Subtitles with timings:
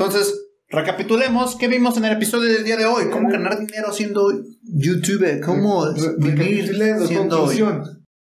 [0.00, 3.10] Entonces, recapitulemos qué vimos en el episodio del día de hoy.
[3.12, 5.42] Cómo ganar dinero siendo youtuber.
[5.42, 5.84] Cómo
[6.16, 6.74] vivir
[7.06, 7.46] siendo...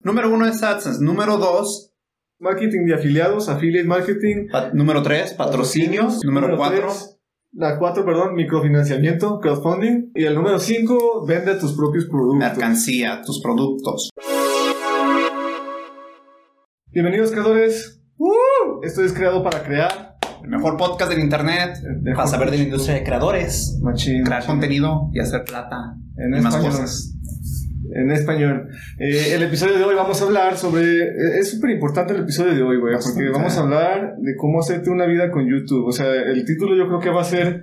[0.00, 1.00] Número uno es AdSense.
[1.00, 1.92] Número dos...
[2.40, 4.48] Marketing de afiliados, affiliate marketing.
[4.72, 6.24] número tres, patrocinios.
[6.24, 6.88] Número, cuatro...
[7.52, 10.10] la cuatro, perdón, microfinanciamiento, crowdfunding.
[10.16, 12.38] Y el número cinco, vende tus propios productos.
[12.38, 14.10] Mercancía, tus productos.
[16.90, 18.02] Bienvenidos creadores.
[18.16, 18.82] ¡Uh!
[18.82, 20.07] Esto es creado para crear.
[20.42, 21.78] El mejor podcast del internet.
[22.14, 23.78] para saber de la industria de creadores.
[24.24, 25.96] crear contenido y hacer plata.
[26.16, 27.14] En y más cosas.
[27.94, 28.68] En español.
[28.98, 30.82] Eh, el episodio de hoy vamos a hablar sobre.
[30.82, 32.94] Eh, es súper importante el episodio de hoy, güey.
[32.94, 35.86] Porque vamos a hablar de cómo hacerte una vida con YouTube.
[35.86, 37.62] O sea, el título yo creo que va a ser.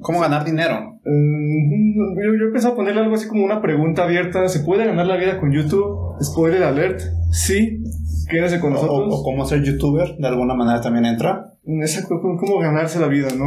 [0.00, 0.98] ¿Cómo ganar dinero?
[1.04, 4.48] Mm, yo, yo empecé a ponerle algo así como una pregunta abierta.
[4.48, 6.16] ¿Se puede ganar la vida con YouTube?
[6.20, 7.00] Spoiler alert.
[7.30, 7.80] Sí.
[8.28, 9.08] Quédese con nosotros.
[9.10, 11.54] O, cómo ser youtuber, de alguna manera también entra.
[11.64, 13.46] Exacto, cómo ganarse la vida, ¿no?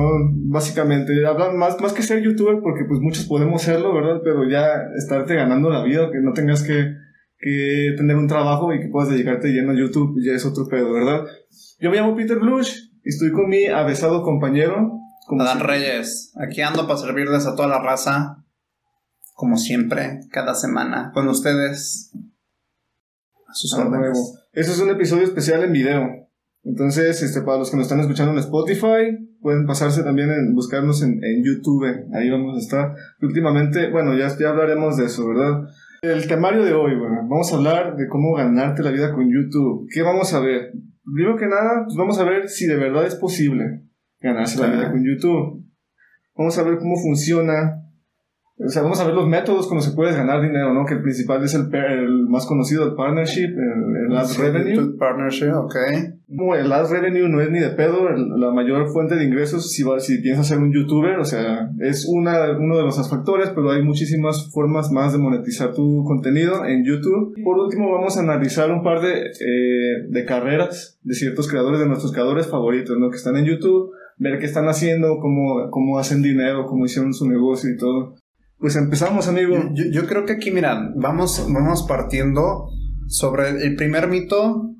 [0.50, 4.22] Básicamente, hablan más, más que ser youtuber, porque pues muchos podemos serlo, ¿verdad?
[4.23, 4.66] Pero ya
[4.97, 6.94] estarte ganando la vida, que no tengas que,
[7.38, 10.91] que tener un trabajo y que puedas dedicarte lleno a YouTube, ya es otro pedo,
[10.94, 11.25] ¿verdad?
[11.80, 15.00] Yo me llamo Peter Blush y estoy con mi avesado compañero.
[15.39, 18.45] Adán Reyes, aquí ando para servirles a toda la raza,
[19.34, 22.12] como siempre, cada semana, con ustedes.
[23.47, 24.47] A sus órdenes.
[24.58, 26.30] Este es un episodio especial en video.
[26.63, 31.03] Entonces, este, para los que nos están escuchando en Spotify, pueden pasarse también en buscarnos
[31.03, 31.86] en, YouTube.
[32.16, 32.95] Ahí vamos a estar.
[33.22, 35.61] Últimamente, bueno, ya, ya hablaremos de eso, ¿verdad?
[36.02, 39.88] El temario de hoy, bueno, vamos a hablar de cómo ganarte la vida con YouTube.
[39.94, 40.72] ¿Qué vamos a ver?
[41.03, 43.83] Primero que nada, pues vamos a ver si de verdad es posible
[44.19, 45.67] ganarse la vida con YouTube.
[46.35, 47.83] Vamos a ver cómo funciona,
[48.59, 50.83] o sea, vamos a ver los métodos con los que puedes ganar dinero, ¿no?
[50.86, 54.97] Que el principal es el, el más conocido, el partnership, el, el ad revenue.
[54.97, 55.75] Partnership, ok.
[56.36, 59.83] Como el ad revenue no es ni de pedo la mayor fuente de ingresos si,
[60.00, 63.83] si piensas ser un youtuber, o sea, es una, uno de los factores, pero hay
[63.83, 67.35] muchísimas formas más de monetizar tu contenido en YouTube.
[67.44, 71.88] Por último, vamos a analizar un par de, eh, de carreras de ciertos creadores, de
[71.88, 73.12] nuestros creadores favoritos, ¿no?
[73.12, 77.29] Que están en YouTube, ver qué están haciendo, cómo, cómo hacen dinero, cómo hicieron su
[77.29, 78.16] negocio y todo.
[78.59, 79.72] Pues empezamos, amigo.
[79.73, 82.69] Yo, creo que aquí, mira, vamos, vamos partiendo
[83.07, 84.73] sobre el primer mito.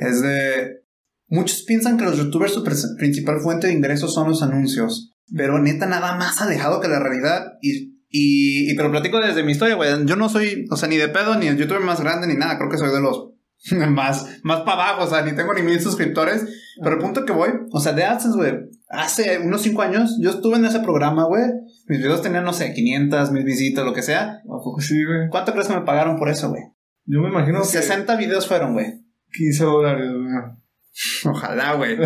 [0.00, 0.82] Es de.
[1.28, 2.62] Muchos piensan que los youtubers su
[2.98, 5.12] principal fuente de ingresos son los anuncios.
[5.34, 7.54] Pero neta, nada más alejado que la realidad.
[7.62, 10.04] Y, y, te lo platico desde mi historia, güey.
[10.04, 12.58] Yo no soy, o sea, ni de pedo, ni el youtuber más grande, ni nada.
[12.58, 13.30] Creo que soy de los
[13.88, 16.44] más, más para abajo, o sea, ni tengo ni mil suscriptores.
[16.82, 18.52] Pero el punto que voy, o sea, de AdSense, güey,
[18.88, 21.44] hace unos cinco años yo estuve en ese programa, güey.
[21.88, 24.40] Mis videos tenían, no sé, 500, mil visitas, lo que sea.
[24.44, 25.28] ¿A poco sí, güey?
[25.30, 26.62] ¿Cuánto crees que me pagaron por eso, güey?
[27.04, 29.04] Yo me imagino 60 videos fueron, güey.
[29.32, 31.34] 15 dólares, güey.
[31.34, 31.96] Ojalá, güey.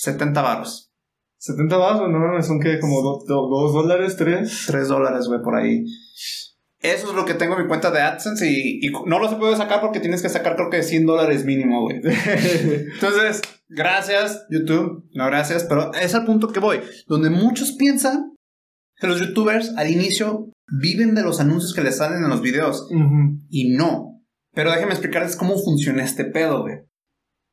[0.00, 0.92] 70 baros.
[1.38, 3.26] 70 baros, no, son que como 2
[3.72, 4.64] dólares, 3.
[4.66, 5.84] 3 dólares, güey, por ahí.
[6.80, 9.56] Eso es lo que tengo en mi cuenta de AdSense y, no lo se puede
[9.56, 11.96] sacar porque tienes que sacar creo que 100 dólares mínimo, güey.
[12.94, 18.35] Entonces, gracias YouTube, no gracias, pero es al punto que voy, donde muchos piensan que
[19.00, 22.88] los youtubers al inicio viven de los anuncios que les salen en los videos
[23.50, 24.22] y no.
[24.54, 26.76] Pero déjenme explicarles cómo funciona este pedo, güey.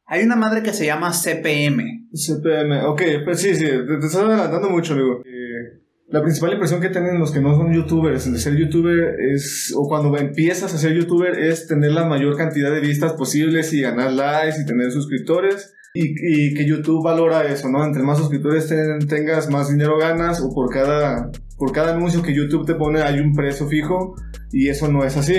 [0.05, 2.09] Hay una madre que se llama CPM.
[2.13, 5.21] CPM, ok, pues sí, sí, te, te estás adelantando mucho, amigo.
[5.25, 9.73] Eh, la principal impresión que tienen los que no son youtubers de ser youtuber es,
[9.75, 13.81] o cuando empiezas a ser youtuber, es tener la mayor cantidad de vistas posibles y
[13.81, 15.73] ganar likes y tener suscriptores.
[15.95, 17.85] Y, y que YouTube valora eso, ¿no?
[17.85, 18.67] Entre más suscriptores
[19.07, 23.19] tengas, más dinero ganas, o por cada, por cada anuncio que YouTube te pone hay
[23.19, 24.15] un precio fijo,
[24.51, 25.35] y eso no es así.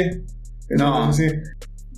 [0.70, 1.10] no.
[1.10, 1.26] es así.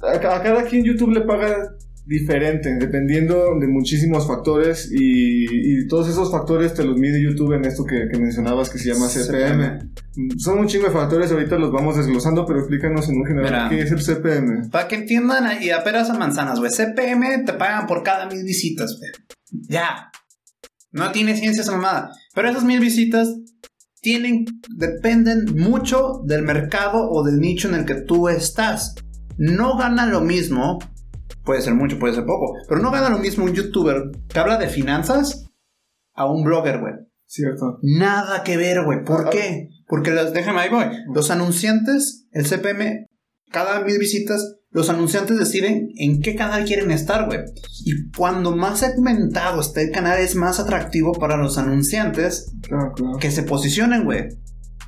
[0.02, 1.75] A, a cada quien YouTube le paga
[2.06, 7.84] diferente, dependiendo de muchísimos factores y, todos esos factores te los mide YouTube en esto
[7.84, 9.92] que, mencionabas que se llama CPM.
[10.38, 13.80] Son un chingo de factores, ahorita los vamos desglosando, pero explícanos en un general qué
[13.80, 14.70] es el CPM.
[14.70, 16.70] Para que entiendan y apenas a manzanas, güey.
[16.70, 19.10] CPM te pagan por cada mil visitas, güey.
[19.68, 20.10] Ya.
[20.92, 22.10] No tiene ciencia esa mamada.
[22.34, 23.28] Pero esas mil visitas
[24.00, 24.44] tienen,
[24.76, 28.94] dependen mucho del mercado o del nicho en el que tú estás.
[29.36, 30.78] No gana lo mismo
[31.46, 32.54] Puede ser mucho, puede ser poco.
[32.68, 35.46] Pero no gana lo mismo un youtuber que habla de finanzas
[36.12, 36.94] a un blogger, güey.
[37.24, 37.78] Cierto.
[37.82, 39.04] Nada que ver, güey.
[39.04, 39.68] ¿Por ah, qué?
[39.86, 40.86] Porque los, déjame ahí, voy.
[41.14, 43.06] Los anunciantes, el CPM,
[43.50, 47.40] cada mil visitas, los anunciantes deciden en qué canal quieren estar, güey.
[47.84, 52.52] Y cuando más segmentado esté el canal, es más atractivo para los anunciantes
[53.20, 54.28] que se posicionen, güey.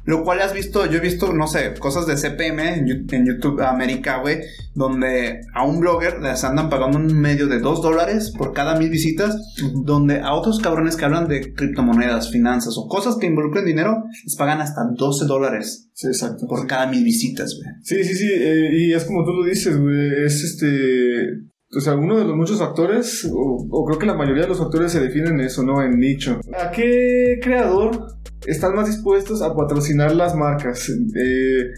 [0.08, 4.22] Lo cual has visto, yo he visto, no sé, cosas de CPM en, YouTube América,
[4.22, 4.38] güey,
[4.74, 8.88] donde a un blogger les andan pagando un medio de 2 dólares por cada mil
[8.88, 9.36] visitas,
[9.84, 14.34] donde a otros cabrones que hablan de criptomonedas, finanzas o cosas que involucren dinero, les
[14.36, 15.90] pagan hasta 12 dólares.
[15.92, 16.46] Sí, exacto.
[16.48, 17.74] Por cada mil visitas, güey.
[17.82, 21.94] Sí, sí, sí, eh, y es como tú lo dices, güey, es este o sea,
[21.96, 25.38] uno de los muchos factores, o, creo que la mayoría de los factores se definen
[25.40, 25.82] eso, ¿no?
[25.82, 26.40] En nicho.
[26.58, 30.88] ¿A qué creador están más dispuestos a patrocinar las marcas?
[30.88, 31.70] Eh,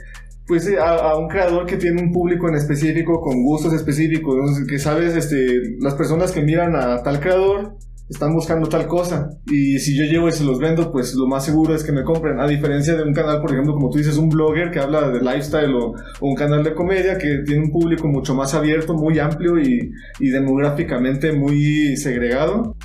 [0.46, 4.36] pues eh, a, un creador que tiene un público en específico, con gustos específicos,
[4.68, 7.76] que sabes, este, las personas que miran a tal creador
[8.10, 9.30] están buscando tal cosa.
[9.46, 12.02] Y si yo llevo y se los vendo, pues lo más seguro es que me
[12.02, 12.40] compren.
[12.40, 15.20] A diferencia de un canal, por ejemplo, como tú dices, un blogger que habla de
[15.20, 19.60] lifestyle o, un canal de comedia que tiene un público mucho más abierto, muy amplio
[19.60, 22.76] y, demográficamente muy segregado.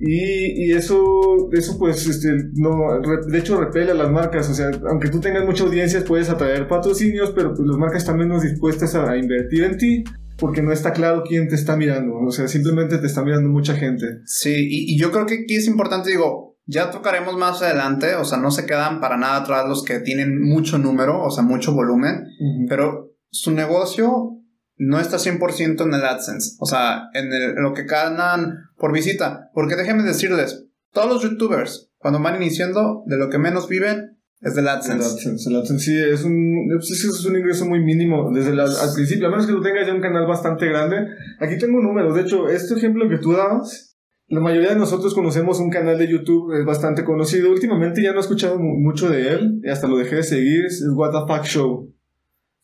[0.00, 5.08] Y, eso, eso pues, este, no, de hecho repele a las marcas, o sea, aunque
[5.08, 9.16] tú tengas mucha audiencia puedes atraer patrocinios, pero pues las marcas están menos dispuestas a
[9.16, 10.04] invertir en ti
[10.38, 12.14] porque no está claro quién te está mirando.
[12.20, 14.20] O sea, simplemente te está mirando mucha gente.
[14.24, 18.38] Sí, y, yo creo que aquí es importante, digo, ya tocaremos más adelante, o sea,
[18.38, 22.24] no se quedan para nada atrás los que tienen mucho número, o sea, mucho volumen,
[22.68, 24.38] pero su negocio
[24.76, 27.30] no está 100% en el AdSense, o sea, en,
[27.62, 33.18] lo que ganan por visita, porque déjenme decirles, todos los youtubers, cuando van iniciando, de
[33.18, 35.28] lo que menos viven es del AdSense.
[35.48, 39.30] El AdSense, sí, es un, es un ingreso muy mínimo desde el, al principio, a
[39.30, 41.08] menos que tú tengas ya un canal bastante grande.
[41.40, 43.96] Aquí tengo números, de hecho, este ejemplo que tú dabas,
[44.28, 47.50] la mayoría de nosotros conocemos un canal de YouTube, es bastante conocido.
[47.50, 51.12] Últimamente ya no he escuchado mucho de él, hasta lo dejé de seguir, es What
[51.12, 51.94] the Fuck Show.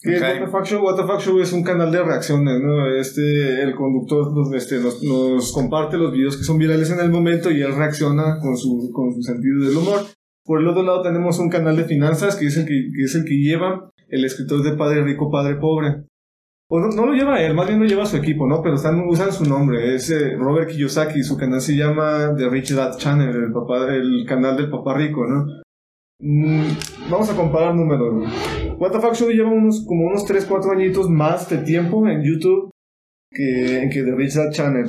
[0.04, 0.84] ¿Qué es What the Fuck Show?
[0.84, 2.94] What the Fuck Show es un canal de reacciones, ¿no?
[2.94, 7.10] Este, el conductor nos, este, nos, nos comparte los videos que son virales en el
[7.10, 10.02] momento y él reacciona con su, con su sentido del humor.
[10.44, 13.24] Por el otro lado tenemos un canal de finanzas que es el que, es el
[13.24, 16.04] que lleva el escritor de Padre Rico, Padre Pobre.
[16.68, 18.60] O no, lo lleva él, más bien lo lleva su equipo, ¿no?
[18.62, 22.74] Pero están, usan su nombre, es eh, Robert Kiyosaki, su canal se llama The Rich
[22.74, 25.63] Dad Channel, el, papá, el canal del papá rico, ¿no?
[26.26, 26.70] Mm,
[27.10, 28.32] vamos a comparar números.
[28.78, 32.22] What the Fuck Show lleva unos, como unos 3, 4 añitos más de tiempo en
[32.22, 32.70] YouTube
[33.30, 34.86] que, que The Rich Dad Channel.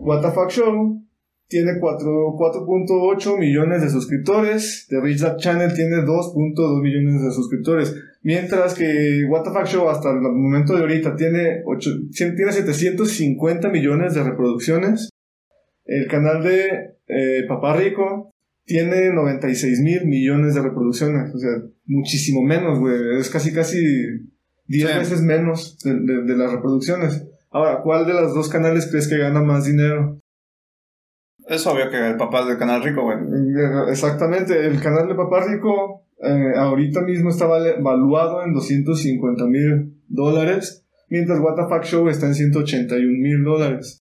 [0.00, 1.02] What the Fuck Show
[1.48, 4.86] tiene 4.8 millones de suscriptores.
[4.90, 7.96] The Rich Dad Channel tiene 2.2 millones de suscriptores.
[8.22, 13.70] Mientras que What the Fuck Show hasta el momento de ahorita tiene, 8, tiene 750
[13.70, 15.08] millones de reproducciones.
[15.86, 18.33] El canal de eh, Papá Rico
[18.64, 21.34] tiene 96 mil millones de reproducciones.
[21.34, 21.50] O sea,
[21.86, 23.18] muchísimo menos, güey.
[23.18, 23.78] Es casi, casi
[24.66, 27.26] 10 veces menos de las reproducciones.
[27.50, 30.18] Ahora, ¿cuál de los dos canales crees que gana más dinero?
[31.46, 33.18] Es obvio que el papá es del canal rico, güey.
[33.90, 40.86] Exactamente, el canal de papá rico eh, ahorita mismo está valuado en 250 mil dólares,
[41.08, 44.02] mientras WTF Show está en 181 mil dólares.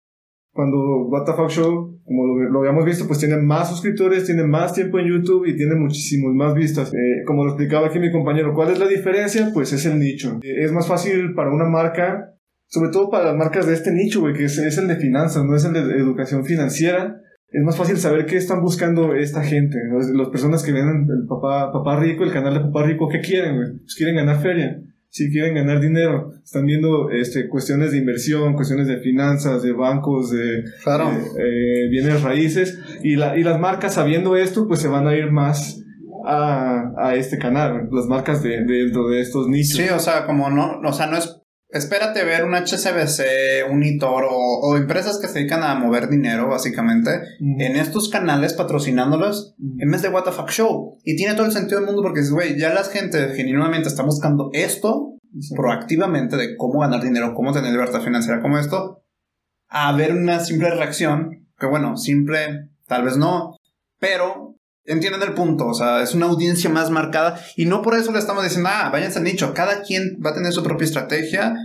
[0.51, 0.77] Cuando
[1.09, 5.45] WTF Show, como lo, habíamos visto, pues tiene más suscriptores, tiene más tiempo en YouTube
[5.45, 6.93] y tiene muchísimas más vistas.
[6.93, 9.51] Eh, como lo explicaba aquí mi compañero, ¿cuál es la diferencia?
[9.53, 10.39] Pues es el nicho.
[10.41, 12.33] Eh, es más fácil para una marca
[12.69, 15.45] sobre todo para las marcas de este nicho, güey, que es, es, el de finanzas,
[15.45, 19.77] no es el de educación financiera, es más fácil saber qué están buscando esta gente,
[20.13, 23.55] las personas que ven el papá, papá rico, el canal de papá rico, ¿qué quieren?
[23.55, 24.81] Pues quieren ganar feria,
[25.17, 30.29] si quieren ganar dinero, están viendo este, cuestiones de inversión, cuestiones de finanzas, de bancos,
[30.29, 35.15] de, eh, bienes raíces, y, la, y las marcas sabiendo esto, pues se van a
[35.15, 35.83] ir más
[36.23, 39.77] a, a este canal, las marcas de, dentro de estos nichos.
[39.77, 41.36] Sí, o sea, como no, o sea, no es
[41.69, 47.11] espérate ver un HSBC, un Itor o, empresas que se dedican a mover dinero, básicamente,
[47.39, 50.97] en estos canales patrocinándolos en vez de Fuck Show.
[51.03, 54.49] Y tiene todo el sentido del mundo porque, güey, ya la gente genuinamente está buscando
[54.53, 55.13] esto
[55.55, 59.03] proactivamente de cómo ganar dinero, cómo tener libertad financiera como esto,
[59.69, 63.55] a ver una simple reacción, que bueno, simple, tal vez no,
[63.99, 64.56] pero
[64.87, 68.19] entienden el punto, o sea, es una audiencia más marcada y no por eso le
[68.19, 71.55] estamos diciendo, ah, váyanse al nicho, cada quien va a tener su propia estrategia,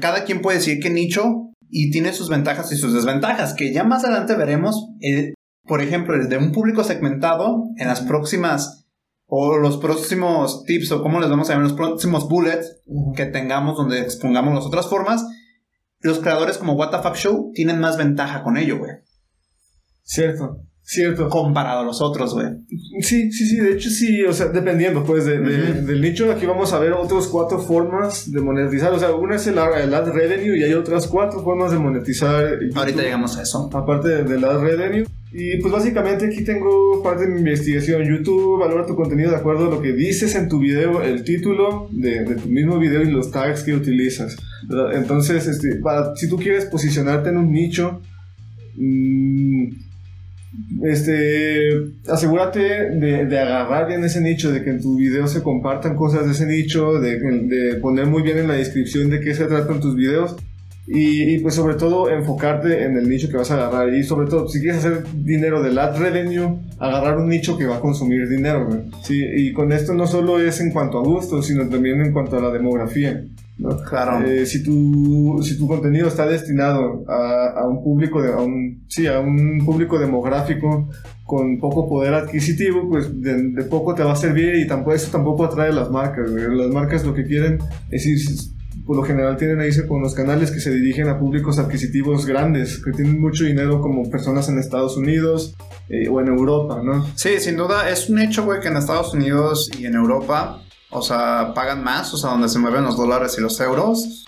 [0.00, 3.84] cada quien puede decir qué nicho y tiene sus ventajas y sus desventajas, que ya
[3.84, 5.34] más adelante veremos, eh,
[5.66, 8.86] por ejemplo, el de un público segmentado en las próximas
[9.26, 12.80] o los próximos tips o cómo les vamos a llamar, los próximos bullets
[13.16, 15.26] que tengamos donde expongamos las otras formas,
[16.00, 18.92] los creadores como What Show tienen más ventaja con ello, güey.
[20.02, 20.60] Cierto.
[20.86, 21.30] Cierto.
[21.30, 22.46] Comparado a los otros, güey.
[23.00, 26.74] Sí, sí, sí, de hecho sí, o sea, dependiendo pues de, del nicho, aquí vamos
[26.74, 30.62] a ver otras cuatro formas de monetizar, o sea, una es el, ad revenue y
[30.62, 32.58] hay otras cuatro formas de monetizar.
[32.74, 33.70] Ahorita llegamos a eso.
[33.72, 35.06] Aparte del ad revenue.
[35.32, 38.04] Y pues básicamente aquí tengo parte de mi investigación.
[38.04, 41.88] YouTube valora tu contenido de acuerdo a lo que dices en tu video, el título
[41.90, 44.36] de, de tu mismo video y los tags que utilizas.
[44.92, 48.00] Entonces, este, para, si tú quieres posicionarte en un nicho,
[48.76, 49.83] mmm,
[50.82, 51.70] este,
[52.08, 56.32] asegúrate de, agarrar bien ese nicho, de que en tu video se compartan cosas de
[56.32, 60.36] ese nicho, de, poner muy bien en la descripción de qué se tratan tus videos
[60.86, 64.48] y, pues sobre todo enfocarte en el nicho que vas a agarrar y sobre todo
[64.48, 68.68] si quieres hacer dinero del ad revenue, agarrar un nicho que va a consumir dinero,
[69.02, 72.36] Sí, y con esto no solo es en cuanto a gusto, sino también en cuanto
[72.36, 73.24] a la demografía.
[73.88, 74.26] Claro.
[74.26, 78.84] Eh, si, tu, si tu contenido está destinado a, a un público de, a un,
[78.88, 80.88] sí, a un público demográfico
[81.24, 85.44] con poco poder adquisitivo, pues de, poco te va a servir y tampoco, eso tampoco
[85.44, 86.28] atrae las marcas.
[86.30, 87.58] Las marcas lo que quieren
[87.90, 88.18] es ir,
[88.84, 92.82] por lo general tienen ahí con los canales que se dirigen a públicos adquisitivos grandes,
[92.84, 95.54] que tienen mucho dinero como personas en Estados Unidos
[95.88, 97.06] eh, o en Europa, ¿no?
[97.14, 100.60] Sí, sin duda es un hecho, güey, que en Estados Unidos y en Europa
[100.94, 104.24] o sea, pagan más, o sea, donde se mueven los dólares y los euros.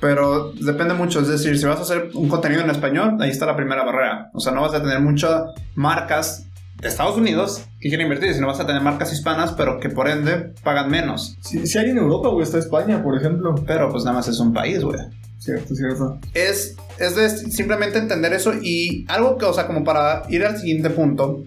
[0.00, 3.46] Pero depende mucho, es decir, si vas a hacer un contenido en español, ahí está
[3.46, 4.30] la primera barrera.
[4.34, 6.46] O sea, no vas a tener muchas marcas
[6.80, 10.08] de Estados Unidos que quieren invertir, sino vas a tener marcas hispanas, pero que por
[10.08, 11.38] ende pagan menos.
[11.40, 13.54] Si, hay en Europa, güey, está España, por ejemplo.
[13.66, 14.98] Pero pues nada más es un país, güey.
[15.38, 16.18] Cierto, cierto.
[16.34, 20.58] Es, es de simplemente entender eso y algo que, o sea, como para ir al
[20.58, 21.44] siguiente punto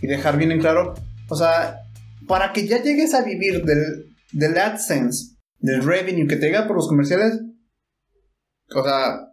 [0.00, 0.94] y dejar bien en claro,
[1.28, 1.81] o sea,
[2.32, 6.76] para que ya llegues a vivir del, del AdSense, del revenue que te llega por
[6.76, 7.42] los comerciales,
[8.74, 9.28] o sea,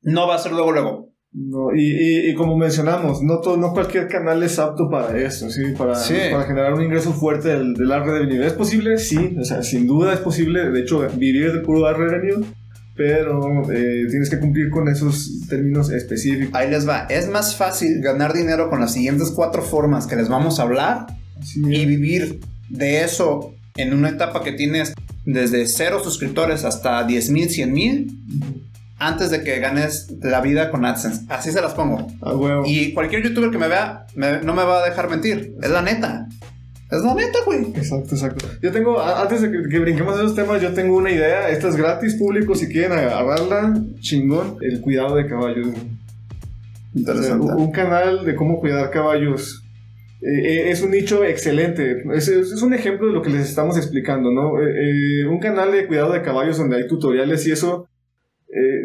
[0.00, 1.14] no va a ser luego luego.
[1.30, 5.66] No, y, y, como mencionamos, no, todo, no cualquier canal es apto para eso, ¿sí?
[5.78, 8.44] Para, para generar un ingreso fuerte del, del ad revenue.
[8.44, 8.98] ¿Es posible?
[8.98, 10.70] Sí, o sea, sin duda es posible.
[10.70, 12.44] De hecho, vivir de puro ad revenue,
[12.96, 16.52] pero eh, tienes que cumplir con esos términos específicos.
[16.56, 17.06] Ahí les va.
[17.08, 21.06] Es más fácil ganar dinero con las siguientes cuatro formas que les vamos a hablar
[21.54, 24.92] y vivir de eso en una etapa que tienes
[25.24, 28.18] desde cero suscriptores hasta 10 mil, 100 mil,
[28.98, 31.26] antes de que ganes la vida con AdSense.
[31.28, 32.06] Así se las pongo.
[32.66, 35.54] Y cualquier youtuber que me vea no me va a dejar mentir.
[35.62, 36.28] Es la neta.
[36.90, 37.60] Es la neta, güey.
[37.74, 38.46] Exacto, exacto.
[38.62, 41.50] Yo tengo, antes de que, brinquemos esos temas, yo tengo una idea.
[41.50, 44.56] Esta es gratis, público, si quieren agarrarla, chingón.
[44.62, 45.68] El cuidado de caballos.
[46.94, 47.52] Interesante.
[47.52, 49.62] un canal de cómo cuidar caballos
[50.20, 52.02] eh, es un nicho excelente.
[52.12, 52.28] Es,
[52.62, 54.60] un ejemplo de lo que les estamos explicando, ¿no?
[54.60, 57.88] Eh, eh, un canal de cuidado de caballos donde hay tutoriales y eso.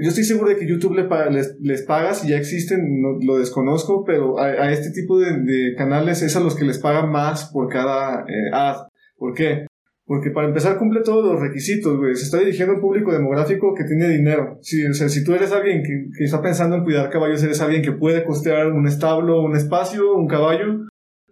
[0.02, 4.04] yo estoy seguro de que YouTube les, les, paga si ya existen, no, lo desconozco,
[4.06, 8.26] pero a, este tipo de, canales es a los que les pagan más por cada
[8.52, 8.88] ad.
[9.18, 9.66] ¿Por qué?
[10.06, 12.14] Porque para empezar cumple todos los requisitos, güey.
[12.16, 14.60] Se está dirigiendo a un público demográfico que tiene dinero.
[14.62, 17.94] Si, si tú eres alguien que, que, está pensando en cuidar caballos, eres alguien que
[17.94, 20.88] puede costear un establo, un espacio, un caballo,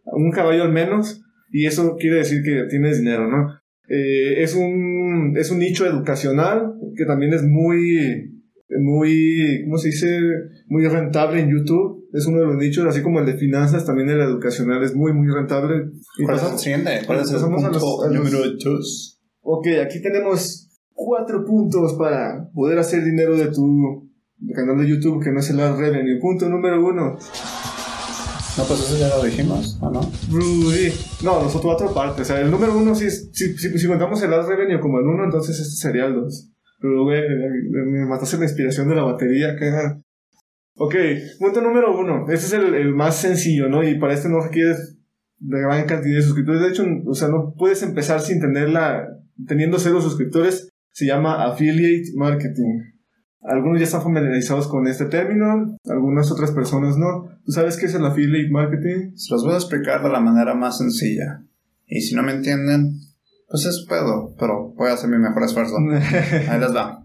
[0.06, 3.62] un caballo al menos, y eso quiere decir que tienes dinero, ¿no?
[3.88, 8.42] Eh, es, un, es un nicho educacional que también es muy,
[8.80, 10.20] muy, ¿cómo se dice?
[10.68, 12.08] Muy rentable en YouTube.
[12.14, 15.14] Es uno de los nichos, así como el de finanzas, también el educacional es muy,
[15.14, 15.92] muy rentable.
[16.18, 19.20] Y ¿Cuál pasamos, es ¿Cuál es el punto número dos?
[19.42, 24.10] Ok, aquí tenemos cuatro puntos para poder hacer dinero de tu
[24.56, 26.20] canal de YouTube, que no es el ad revenue.
[26.20, 27.18] Punto número uno
[28.62, 30.02] no, pues eso ya lo dijimos, ¿o no?
[31.24, 32.22] No, nosotros otra parte.
[32.22, 35.24] O sea, el número uno, si, si, si, contamos el ad revenue como el uno,
[35.24, 36.52] entonces este sería el dos.
[36.80, 37.22] Pero, güey,
[37.70, 39.72] me mataste la inspiración de la batería, que
[40.76, 40.96] Ok,
[41.40, 42.26] punto número uno.
[42.30, 43.88] Este es el, el, más sencillo, ¿no?
[43.88, 44.98] Y para este no requieres
[45.38, 46.62] de gran cantidad de suscriptores.
[46.62, 49.08] De hecho, o sea, no puedes empezar sin tenerla,
[49.48, 50.70] teniendo cero suscriptores.
[50.92, 52.80] Se llama affiliate marketing.
[53.44, 57.40] Algunos ya están familiarizados con este término, algunas otras personas no.
[57.44, 59.16] ¿Tú sabes qué es el affiliate marketing?
[59.16, 61.44] Se los voy a explicar de la manera más sencilla.
[61.88, 63.00] Y si no me entienden,
[63.48, 65.76] pues es pedo, pero voy a hacer mi mejor esfuerzo.
[66.50, 67.04] Ahí les va.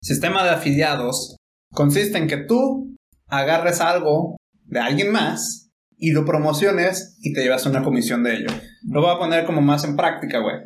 [0.00, 1.36] Sistema de afiliados
[1.72, 7.66] consiste en que tú agarres algo de alguien más y lo promociones y te llevas
[7.66, 8.48] una comisión de ello.
[8.88, 10.56] Lo voy a poner como más en práctica, güey.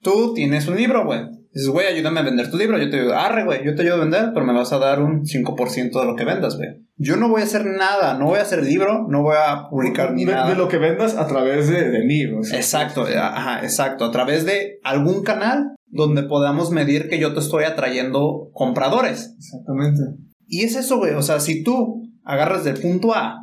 [0.00, 2.78] Tú tienes un libro, güey Dices, güey, ayúdame a vender tu libro.
[2.78, 5.00] Yo te digo, arre, güey, yo te ayudo a vender, pero me vas a dar
[5.00, 6.70] un 5% de lo que vendas, güey.
[6.96, 10.14] Yo no voy a hacer nada, no voy a hacer libro, no voy a publicar
[10.14, 10.48] ni nada.
[10.48, 14.04] De lo que vendas a través de, de mí, Exacto, ajá, exacto.
[14.04, 19.32] A través de algún canal donde podamos medir que yo te estoy atrayendo compradores.
[19.38, 20.02] Exactamente.
[20.48, 21.14] Y es eso, güey.
[21.14, 23.38] O sea, si tú agarras del punto A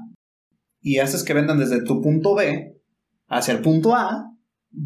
[0.81, 2.75] y haces que vendan desde tu punto B
[3.29, 4.25] hacia el punto A,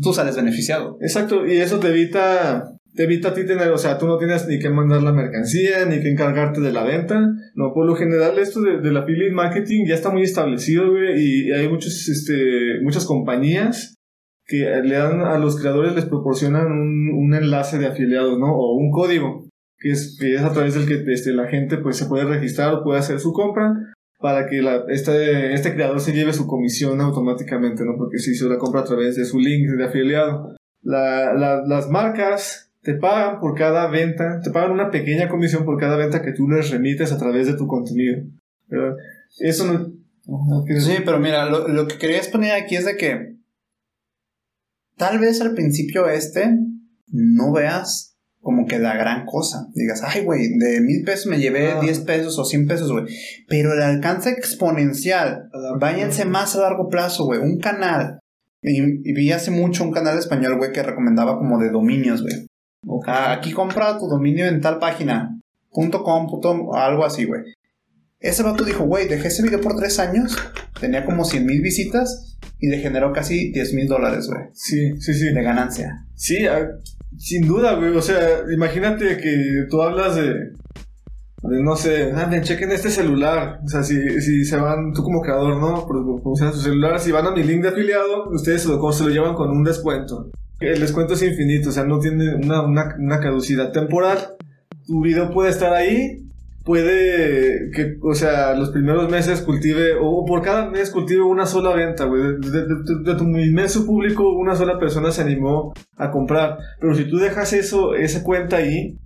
[0.02, 0.98] tú sales beneficiado.
[1.02, 4.48] Exacto, y eso te evita te evita a ti tener, o sea, tú no tienes
[4.48, 7.20] ni que mandar la mercancía, ni que encargarte de la venta.
[7.56, 11.52] No, por lo general esto de, del affiliate marketing ya está muy establecido, güey, y
[11.52, 13.96] hay muchos, este, muchas compañías
[14.46, 18.56] que le dan a los creadores, les proporcionan un, un enlace de afiliados, ¿no?
[18.56, 19.48] O un código,
[19.78, 23.00] que es, a través del que este, la gente pues se puede registrar o puede
[23.00, 23.74] hacer su compra
[24.20, 27.96] para que la, este, este creador se lleve su comisión automáticamente, ¿no?
[27.98, 30.56] Porque se la compra a través de su link de afiliado.
[30.82, 31.34] La,
[31.66, 36.22] las marcas te pagan por cada venta, te pagan una pequeña comisión por cada venta
[36.22, 38.24] que tú les remites a través de tu contenido.
[39.40, 39.92] Eso no...
[40.80, 43.38] Sí, pero mira, lo, lo que querías poner aquí es de que
[44.98, 46.58] tal vez al principio este
[47.08, 49.68] no veas como que la gran cosa.
[49.74, 51.80] Digas, ay, güey, de mil pesos me llevé ah.
[51.82, 53.06] diez pesos o cien pesos, güey.
[53.48, 55.50] Pero el alcance exponencial,
[55.80, 57.40] váyanse más a largo plazo, güey.
[57.40, 58.20] Un canal.
[58.62, 62.46] Y, y, vi hace mucho un canal español, güey, que recomendaba como de dominios, güey.
[63.08, 65.40] Ah, aquí compra tu dominio en tal página.
[65.72, 66.28] Punto .com,
[66.74, 67.42] algo así, güey.
[68.20, 70.36] Ese vato dijo, güey, dejé ese video por tres años,
[70.80, 74.46] tenía como 100 mil visitas y le generó casi 10 mil dólares, güey.
[74.54, 75.34] Sí, sí, sí.
[75.34, 76.06] De ganancia.
[76.16, 76.68] Sí, ah,
[77.18, 77.96] sin duda, güey.
[77.96, 78.20] O sea,
[78.52, 83.60] imagínate que tú hablas de, de no sé, anden, chequen este celular.
[83.64, 86.36] O sea, si, si se van, tú como creador, ¿no?
[86.36, 89.10] sea su celular, si van a mi link de afiliado, ustedes se lo, se lo
[89.10, 90.32] llevan con un descuento.
[90.60, 94.18] El descuento es infinito, o sea, no tiene una, una, una caducidad temporal.
[94.88, 96.26] Tu video puede estar ahí,
[96.64, 101.76] puede que, o sea, los primeros meses cultive, o por cada mes cultive una sola
[101.76, 102.22] venta, güey.
[102.40, 106.58] De, tu inmenso público, una sola persona se animó a comprar.
[106.80, 108.98] Pero si tú dejas eso, esa cuenta ahí,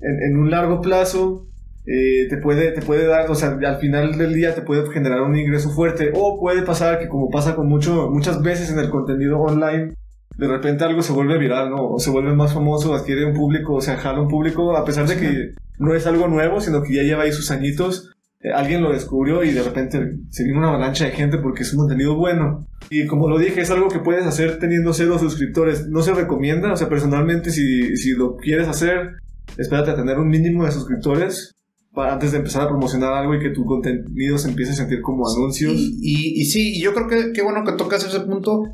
[0.00, 1.46] en, en un largo plazo,
[1.86, 5.20] eh, te, puede, te puede dar, o sea, al final del día te puede generar
[5.22, 6.12] un ingreso fuerte.
[6.14, 9.94] O puede pasar que, como pasa con mucho, muchas veces en el contenido online,
[10.36, 11.88] de repente algo se vuelve viral, ¿no?
[11.88, 15.06] O se vuelve más famoso, adquiere un público, o sea, jala un público, a pesar
[15.06, 18.10] de que no es algo nuevo, sino que ya lleva ahí sus añitos.
[18.40, 21.72] Eh, alguien lo descubrió y de repente se viene una avalancha de gente porque es
[21.72, 22.66] un contenido bueno.
[22.90, 25.86] Y como lo dije, es algo que puedes hacer teniendo cero suscriptores.
[25.88, 29.12] No se recomienda, o sea, personalmente, si, si lo quieres hacer,
[29.56, 31.54] espérate a tener un mínimo de suscriptores
[31.92, 35.00] para, antes de empezar a promocionar algo y que tu contenido se empiece a sentir
[35.00, 35.72] como anuncios.
[35.74, 38.64] Y, y, y sí, yo creo que qué bueno que tocas ese punto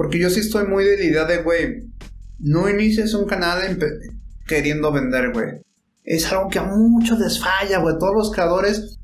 [0.00, 1.82] porque yo sí estoy muy de la idea de, güey,
[2.38, 3.78] no inicies un canal
[4.46, 5.60] queriendo vender, güey.
[6.04, 7.96] Es algo que a muchos les falla, güey.
[7.98, 8.98] Todos los creadores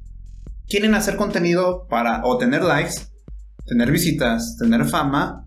[0.66, 2.94] quieren hacer contenido para o tener likes,
[3.66, 5.44] tener visitas, tener fama,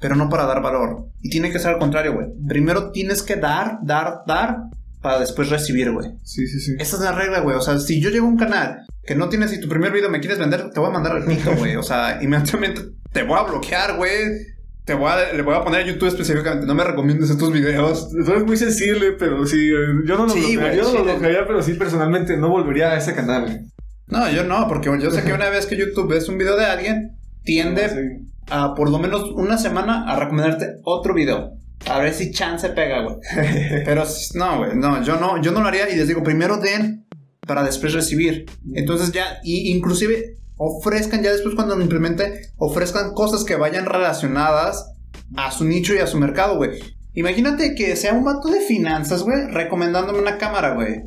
[0.00, 1.08] pero no para dar valor.
[1.20, 2.28] Y tiene que ser al contrario, güey.
[2.48, 4.60] Primero tienes que dar, dar, dar,
[5.02, 6.08] para después recibir, güey.
[6.24, 6.76] Sí, sí, sí.
[6.78, 7.54] Esa es la regla, güey.
[7.54, 10.08] O sea, si yo llego a un canal que no tienes y tu primer video
[10.08, 11.76] me quieres vender, te voy a mandar al pito, güey.
[11.76, 12.80] O sea, inmediatamente
[13.12, 14.58] te voy a bloquear, güey
[14.90, 16.66] te voy a, le voy a poner a YouTube específicamente.
[16.66, 18.08] No me recomiendes estos videos.
[18.12, 19.68] Eso es muy sensible, pero sí.
[20.04, 23.14] Yo no lo sí, yo no lo bloquearía, pero sí, personalmente no volvería a ese
[23.14, 23.66] canal.
[24.08, 26.64] No, yo no, porque yo sé que una vez que YouTube ves un video de
[26.64, 31.52] alguien, tiende a por lo menos una semana a recomendarte otro video.
[31.86, 33.18] A ver si chance pega, güey.
[33.84, 34.02] Pero
[34.34, 37.06] no, güey, no, yo no, yo no lo haría y les digo, primero den
[37.46, 38.46] para después recibir.
[38.74, 44.92] Entonces ya, y inclusive ofrezcan ya después cuando lo implemente, ofrezcan cosas que vayan relacionadas
[45.34, 46.78] a su nicho y a su mercado, güey.
[47.14, 51.02] Imagínate que sea un vato de finanzas, güey, recomendándome una cámara, güey.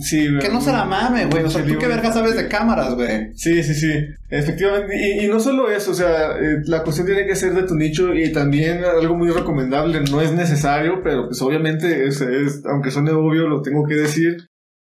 [0.00, 0.40] Sí, güey.
[0.40, 1.44] Que no se la mame, güey.
[1.44, 3.32] O sea, tú qué verga sabes de cámaras, güey.
[3.34, 3.92] Sí, sí, sí.
[4.28, 5.24] Efectivamente.
[5.24, 8.12] Y, no solo eso, o sea, eh, la cuestión tiene que ser de tu nicho
[8.14, 10.00] y también algo muy recomendable.
[10.10, 12.20] No es necesario, pero pues obviamente, es,
[12.66, 14.36] aunque suene obvio, lo tengo que decir.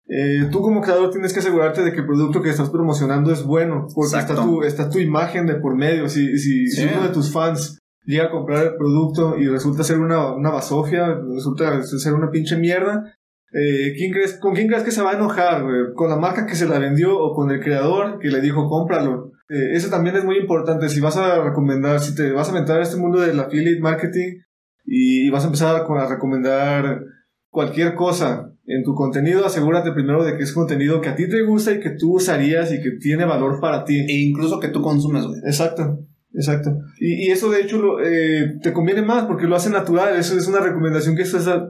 [0.06, 3.42] Eh, tú como creador tienes que asegurarte de que el producto que estás promocionando es
[3.42, 6.08] bueno, porque está tu, está tu imagen de por medio.
[6.08, 9.98] Si, si, si, uno de tus fans llega a comprar el producto y resulta ser
[9.98, 13.14] una, una basofia, resulta ser una pinche mierda,
[13.54, 15.64] eh, ¿quién crees, ¿con quién crees que se va a enojar?
[15.94, 19.30] ¿Con la marca que se la vendió o con el creador que le dijo cómpralo?
[19.48, 20.88] Eh, eso también es muy importante.
[20.88, 24.40] Si vas a recomendar, si te vas a meter a este mundo del affiliate marketing
[24.84, 27.00] y, vas a empezar a recomendar
[27.48, 31.42] cualquier cosa en tu contenido, asegúrate primero de que es contenido que a ti te
[31.42, 33.98] gusta y que tú usarías y que tiene valor para ti.
[33.98, 35.40] E incluso que tú consumes, güey.
[35.44, 35.98] Exacto,
[36.32, 36.70] exacto.
[36.98, 40.16] Y, eso de hecho eh, te conviene más porque lo hace natural.
[40.16, 41.24] Eso es una recomendación que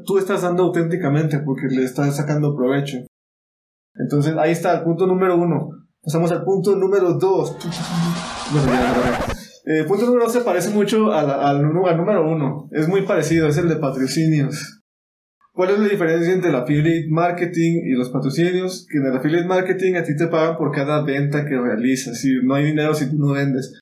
[0.04, 2.98] tú estás dando auténticamente porque le estás sacando provecho.
[3.96, 5.70] Entonces ahí está el punto número uno.
[6.00, 7.56] Pasamos al punto número dos.
[8.52, 8.72] Bueno,
[9.64, 12.68] El eh, punto número dos se parece mucho al, al, al número uno.
[12.70, 14.83] Es muy parecido, es el de patrocinios.
[15.54, 18.88] ¿Cuál es la diferencia entre el affiliate marketing y los patrocinios?
[18.90, 22.24] Que en el affiliate marketing a ti te pagan por cada venta que realizas.
[22.24, 23.78] Y no hay dinero si tú no vendes.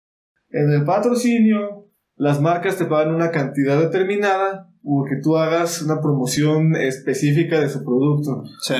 [0.51, 6.77] En el patrocinio, las marcas te pagan una cantidad determinada porque tú hagas una promoción
[6.77, 8.45] específica de su producto.
[8.61, 8.75] Sí.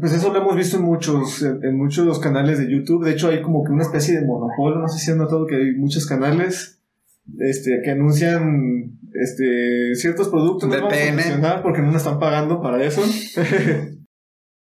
[0.00, 3.04] Pues eso lo hemos visto en muchos, en, muchos canales de YouTube.
[3.04, 4.78] De hecho, hay como que una especie de monopolio.
[4.78, 6.80] No sé si han notado que hay muchos canales
[7.38, 10.68] este, que anuncian este, ciertos productos.
[10.68, 13.02] No vamos a mencionar porque no nos están pagando para eso.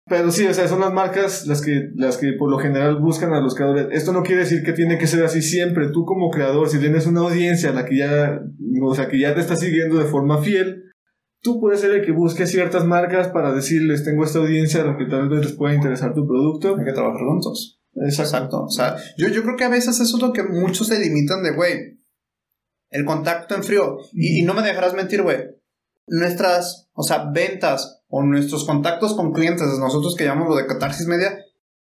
[0.07, 3.33] Pero sí, o sea, son las marcas las que, las que por lo general buscan
[3.33, 3.87] a los creadores.
[3.91, 5.89] Esto no quiere decir que tiene que ser así siempre.
[5.89, 8.39] Tú como creador, si tienes una audiencia a la que ya,
[8.83, 10.83] o sea, que ya te está siguiendo de forma fiel,
[11.41, 14.97] tú puedes ser el que busque ciertas marcas para decirles, tengo esta audiencia a la
[14.97, 16.75] que tal vez les pueda interesar tu producto.
[16.77, 17.81] Hay que trabajar juntos.
[17.95, 18.65] Exacto.
[18.65, 21.41] O sea, yo, yo creo que a veces eso es lo que muchos se limitan
[21.41, 21.94] de, güey,
[22.89, 23.97] el contacto en frío.
[24.13, 25.37] Y, no me dejarás mentir, güey.
[26.07, 31.07] Nuestras, o sea, ventas o nuestros contactos con clientes, nosotros que llamamos lo de Catarsis
[31.07, 31.37] Media,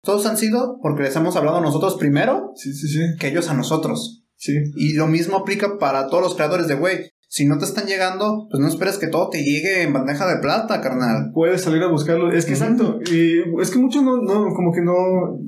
[0.02, 3.02] todos han sido porque les hemos hablado a nosotros primero sí, sí, sí.
[3.20, 4.24] que ellos a nosotros.
[4.38, 4.54] Sí.
[4.76, 8.48] Y lo mismo aplica para todos los creadores de, güey, si no te están llegando,
[8.50, 11.32] pues no esperes que todo te llegue en bandeja de plata, carnal.
[11.34, 12.32] Puedes salir a buscarlo.
[12.32, 13.00] Es que exacto.
[13.12, 14.94] Y es que muchos no, no, como que no.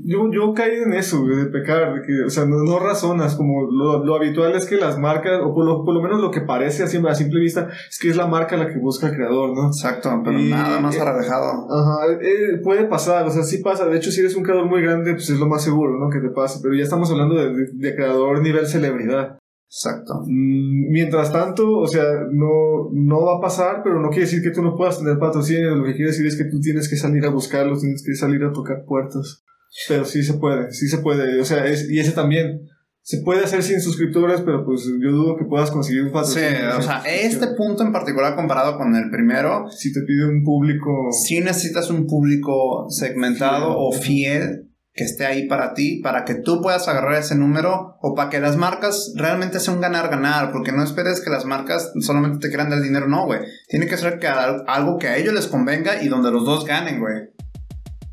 [0.03, 3.35] Yo, yo caí en eso, de pecar, de que, o sea, no, no razonas.
[3.35, 6.31] Como lo, lo, habitual es que las marcas, o por lo, por lo menos lo
[6.31, 9.15] que parece así a simple vista, es que es la marca la que busca el
[9.15, 9.67] creador, ¿no?
[9.67, 11.67] Exacto, pero nada más eh, arrejado.
[11.69, 13.85] Ajá, eh, puede pasar, o sea, sí pasa.
[13.85, 16.09] De hecho, si eres un creador muy grande, pues es lo más seguro, ¿no?
[16.09, 16.59] Que te pase.
[16.61, 19.37] Pero ya estamos hablando de, de creador nivel celebridad.
[19.69, 20.21] Exacto.
[20.25, 24.51] Mm, mientras tanto, o sea, no, no va a pasar, pero no quiere decir que
[24.51, 25.75] tú no puedas tener patrocinio.
[25.75, 28.43] Lo que quiere decir es que tú tienes que salir a buscarlos, tienes que salir
[28.43, 29.43] a tocar puertas.
[29.87, 31.39] Pero sí se puede, sí se puede.
[31.41, 32.61] O sea, es, y ese también.
[33.01, 36.49] Se puede hacer sin suscriptores, pero pues yo dudo que puedas conseguir un patrocinio.
[36.49, 39.69] Sí, o sea, este punto en particular comparado con el primero.
[39.69, 41.09] Si te pide un público.
[41.11, 44.66] Si necesitas un público segmentado o fiel
[44.97, 48.39] que esté ahí para ti, para que tú puedas agarrar ese número o para que
[48.39, 52.71] las marcas realmente sea un ganar-ganar, porque no esperes que las marcas solamente te quieran
[52.71, 53.41] dar dinero, no, güey.
[53.69, 56.99] Tiene que ser que algo que a ellos les convenga y donde los dos ganen,
[56.99, 57.29] güey.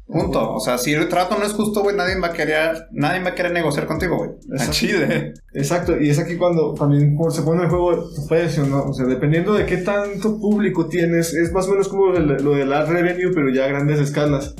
[0.06, 0.52] Punto.
[0.52, 3.30] O sea, si el trato no es justo, güey, nadie va a querer, nadie va
[3.30, 4.30] a querer negociar contigo, güey.
[4.54, 5.32] Es chide.
[5.54, 5.98] Exacto.
[5.98, 8.84] Y es aquí cuando también se pone en juego tu precio, ¿no?
[8.84, 12.72] O sea, dependiendo de qué tanto público tienes, es más o menos como lo del
[12.74, 14.54] ad revenue, pero ya a grandes escalas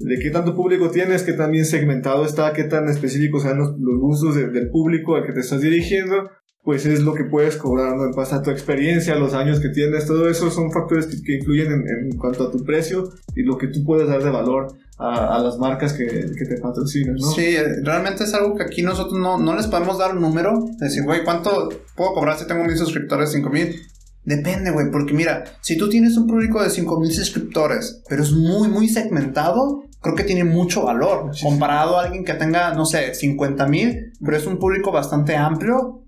[0.00, 3.74] de qué tanto público tienes, qué tan bien segmentado está, qué tan específicos sean los,
[3.78, 6.30] gustos del público al que te estás dirigiendo,
[6.62, 8.04] pues es lo que puedes cobrar, ¿no?
[8.04, 11.72] En base a tu experiencia, los años que tienes, todo eso son factores que, influyen
[11.72, 15.58] en, cuanto a tu precio y lo que tú puedes dar de valor a, las
[15.58, 17.30] marcas que, que, te patrocinan, ¿no?
[17.30, 21.04] Sí, realmente es algo que aquí nosotros no, no les podemos dar un número, decir,
[21.04, 23.80] güey, ¿cuánto puedo cobrar si tengo mil suscriptores, cinco mil?
[24.24, 28.68] Depende, güey, porque mira, si tú tienes un público de 5000 suscriptores, pero es muy,
[28.68, 31.30] muy segmentado, creo que tiene mucho valor.
[31.42, 35.99] Comparado a alguien que tenga, no sé, 50 mil, pero es un público bastante amplio.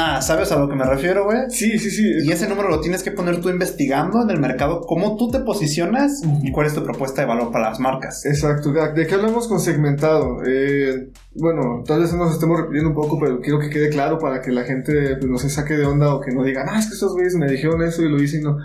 [0.00, 1.50] Ah, ¿sabes a lo que me refiero, güey?
[1.50, 2.04] Sí, sí, sí.
[2.22, 5.40] Y ese número lo tienes que poner tú investigando en el mercado, cómo tú te
[5.40, 8.24] posicionas y cuál es tu propuesta de valor para las marcas.
[8.24, 8.70] Exacto.
[8.70, 10.38] ¿De qué hablamos con segmentado?
[10.46, 14.40] Eh, bueno, tal vez nos estemos repitiendo un poco, pero quiero que quede claro para
[14.40, 16.86] que la gente pues, no se saque de onda o que no diga, ah, es
[16.86, 18.56] que estos güeyes me dijeron eso y lo hice y no.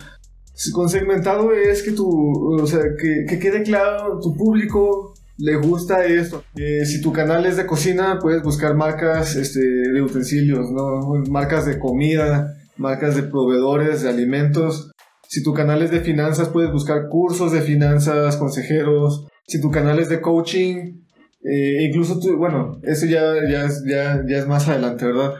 [0.71, 6.05] Con segmentado es que tu, o sea, que, que quede claro, tu público le gusta
[6.05, 6.43] esto.
[6.55, 11.01] Eh, si tu canal es de cocina, puedes buscar marcas este, de utensilios, ¿no?
[11.29, 14.91] Marcas de comida, marcas de proveedores de alimentos.
[15.27, 19.27] Si tu canal es de finanzas, puedes buscar cursos de finanzas, consejeros.
[19.47, 21.03] Si tu canal es de coaching,
[21.43, 25.33] eh, incluso tú, bueno, eso ya, ya, ya, ya es más adelante, ¿verdad?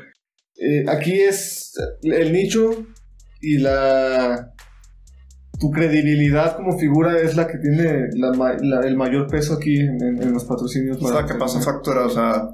[0.56, 2.86] Eh, aquí es el nicho
[3.42, 4.53] y la
[5.60, 8.10] tu credibilidad como figura es la que tiene
[8.84, 11.02] el mayor peso aquí en, los patrocinios.
[11.02, 12.50] O sea, que pasa factura, o sea,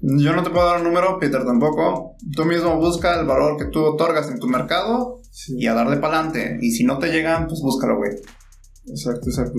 [0.00, 2.16] yo no te puedo dar un número, Peter tampoco.
[2.34, 6.18] Tú mismo busca el valor que tú otorgas en tu mercado y a darle para
[6.18, 6.58] adelante.
[6.60, 8.12] Y si no te llegan, pues búscalo, güey.
[8.86, 9.58] Exacto, exacto.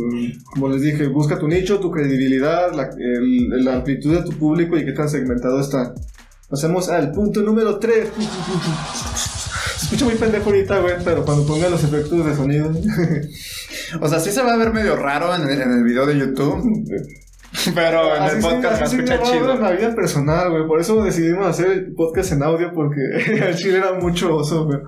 [0.53, 4.85] Como les dije, busca tu nicho, tu credibilidad, la, la amplitud de tu público y
[4.85, 5.95] qué tan segmentado está.
[6.47, 8.11] Pasemos al punto número 3
[9.95, 12.69] escucha muy pendejo ahorita, güey, pero cuando ponga los efectos de sonido.
[14.01, 16.17] o sea, sí se va a ver medio raro en el, en el video de
[16.17, 16.63] YouTube.
[17.73, 19.53] Pero en el podcast se escucha chido.
[19.53, 20.67] En la vida personal, güey.
[20.67, 22.99] Por eso decidimos hacer el podcast en audio, porque
[23.47, 24.79] el chile era mucho oso, güey.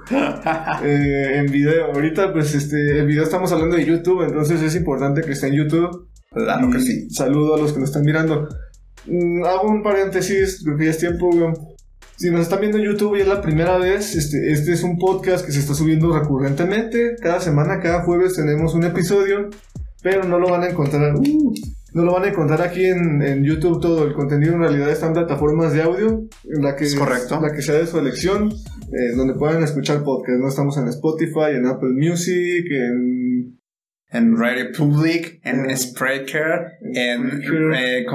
[0.83, 1.85] Eh, en video.
[1.93, 5.53] Ahorita, pues, este, el video estamos hablando de YouTube, entonces es importante que esté en
[5.53, 6.09] YouTube.
[6.29, 7.09] Claro que sí.
[7.09, 8.49] Saludo a los que nos están mirando.
[9.05, 11.53] Mm, hago un paréntesis, creo que ya es tiempo, güey
[12.17, 14.97] Si nos están viendo en YouTube y es la primera vez, este, este es un
[14.97, 17.15] podcast que se está subiendo recurrentemente.
[17.21, 19.51] Cada semana, cada jueves tenemos un episodio,
[20.01, 21.15] pero no lo van a encontrar.
[21.15, 21.53] Uh,
[21.93, 24.07] no lo van a encontrar aquí en, YouTube todo.
[24.07, 27.39] El contenido en realidad está en plataformas de audio, en la que, es correcto.
[27.39, 30.39] La que sea de su elección, eh, donde puedan escuchar podcast.
[30.39, 33.57] No estamos en Spotify, en Apple Music, en
[34.09, 37.41] en Radio Public, en Spreaker, en
[37.75, 38.05] eh,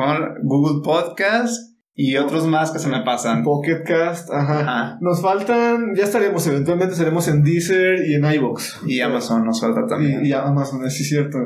[0.43, 3.43] Google Podcast y otros más que se me pasan.
[3.43, 4.99] Pocket Cast, ajá.
[5.01, 8.81] Nos faltan, ya estaremos, eventualmente estaremos en Deezer y en iBox.
[8.87, 10.25] Y Amazon nos falta también.
[10.25, 11.39] Y, y Amazon, sí es cierto.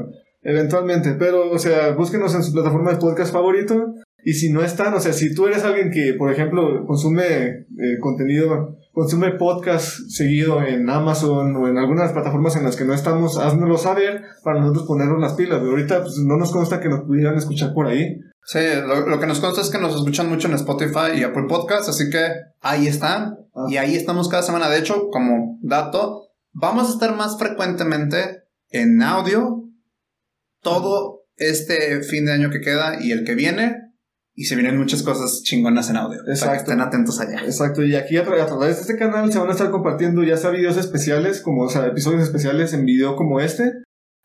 [0.43, 3.95] Eventualmente, pero, o sea, búsquenos en su plataforma de podcast favorito.
[4.25, 7.99] Y si no están, o sea, si tú eres alguien que, por ejemplo, consume eh,
[8.01, 13.39] contenido, consume podcast seguido en Amazon o en algunas plataformas en las que no estamos,
[13.39, 15.59] háznoslo saber para nosotros ponernos las pilas.
[15.59, 18.21] Pero ahorita pues, no nos consta que nos pudieran escuchar por ahí.
[18.47, 21.89] Sí, lo, que nos consta es que nos escuchan mucho en Spotify y Apple Podcast,
[21.89, 22.29] así que
[22.61, 23.39] ahí están.
[23.53, 23.67] Ah.
[23.69, 24.69] Y ahí estamos cada semana.
[24.69, 29.65] De hecho, como dato, vamos a estar más frecuentemente en audio
[30.61, 33.83] todo este fin de año que queda y el que viene.
[34.33, 36.21] Y se vienen muchas cosas chingonas en audio.
[36.21, 36.45] Exacto.
[36.45, 37.41] Para que estén atentos allá.
[37.45, 37.83] Exacto.
[37.83, 40.77] Y aquí a, través de este canal se van a estar compartiendo ya sea videos
[40.77, 43.73] especiales, como o sea, episodios especiales en video como este.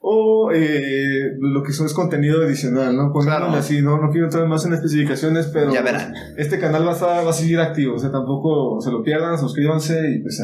[0.03, 3.13] O eh, lo que son es contenido adicional, ¿no?
[3.13, 3.49] claro.
[3.49, 4.01] así, ¿no?
[4.01, 5.71] No quiero entrar más en especificaciones, pero...
[5.71, 6.13] Ya verán.
[6.37, 10.09] Este canal va a, va a seguir activo, o sea, tampoco se lo pierdan, suscríbanse
[10.09, 10.41] y pues...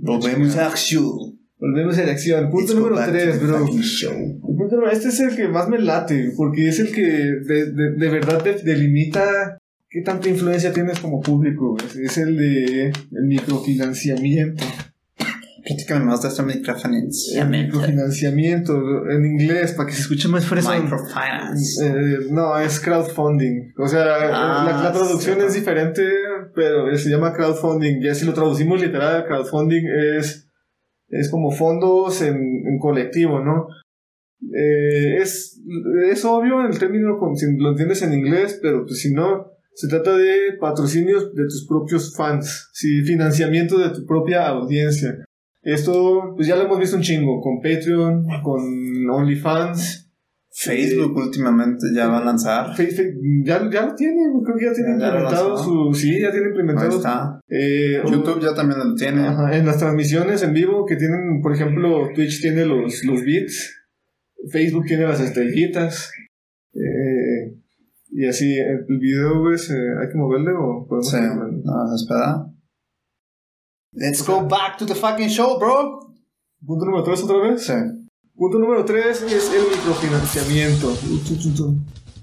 [0.00, 1.40] Volvemos a acción.
[1.58, 2.50] Volvemos a la acción.
[2.50, 3.66] Punto número 3, bro.
[3.66, 8.08] Punto este es el que más me late, porque es el que de, de, de
[8.08, 9.58] verdad delimita
[9.90, 11.76] qué tanta influencia tienes como público.
[12.02, 14.64] Es, el de el microfinanciamiento.
[15.70, 17.76] Platícame más de este microfinanciamiento.
[17.76, 20.72] Microfinanciamiento, en inglés, para que se escuche más fresco.
[20.72, 21.86] Microfinance.
[21.86, 23.72] Eh, no, es crowdfunding.
[23.78, 26.02] O sea, ah, la, la, traducción es diferente,
[26.54, 28.00] pero se llama crowdfunding.
[28.02, 29.84] Ya si lo traducimos literal, crowdfunding
[30.18, 30.50] es
[31.10, 33.66] es como fondos en, en colectivo, ¿no?
[34.56, 35.60] Eh, es,
[36.10, 40.16] es obvio el término, si lo entiendes en inglés, pero pues si no, se trata
[40.16, 43.02] de patrocinios de tus propios fans, ¿sí?
[43.02, 45.24] financiamiento de tu propia audiencia.
[45.62, 50.10] Esto, pues ya lo hemos visto un chingo, con Patreon, con OnlyFans,
[50.52, 52.74] Facebook últimamente ya va a lanzar.
[52.76, 55.94] ya, ya lo tiene, creo que ya tiene implementado su.
[55.94, 56.90] Sí, ya tiene implementado.
[56.90, 57.40] Ahí está.
[57.48, 59.26] Eh, YouTube ya también lo tiene.
[59.26, 63.86] en las transmisiones en vivo que tienen, por ejemplo, Twitch tiene los, los beats,
[64.50, 66.10] Facebook tiene las estrellitas.
[66.74, 67.54] Eh,
[68.12, 72.44] y así, el video, pues, ¿hay que moverle o podemos Sí, no, espera.
[73.92, 75.98] Let's go back to the fucking show, bro.
[76.64, 77.66] ¿Punto número 3 otra vez?
[77.66, 77.72] Sí.
[78.36, 80.96] Punto número 3 es el microfinanciamiento.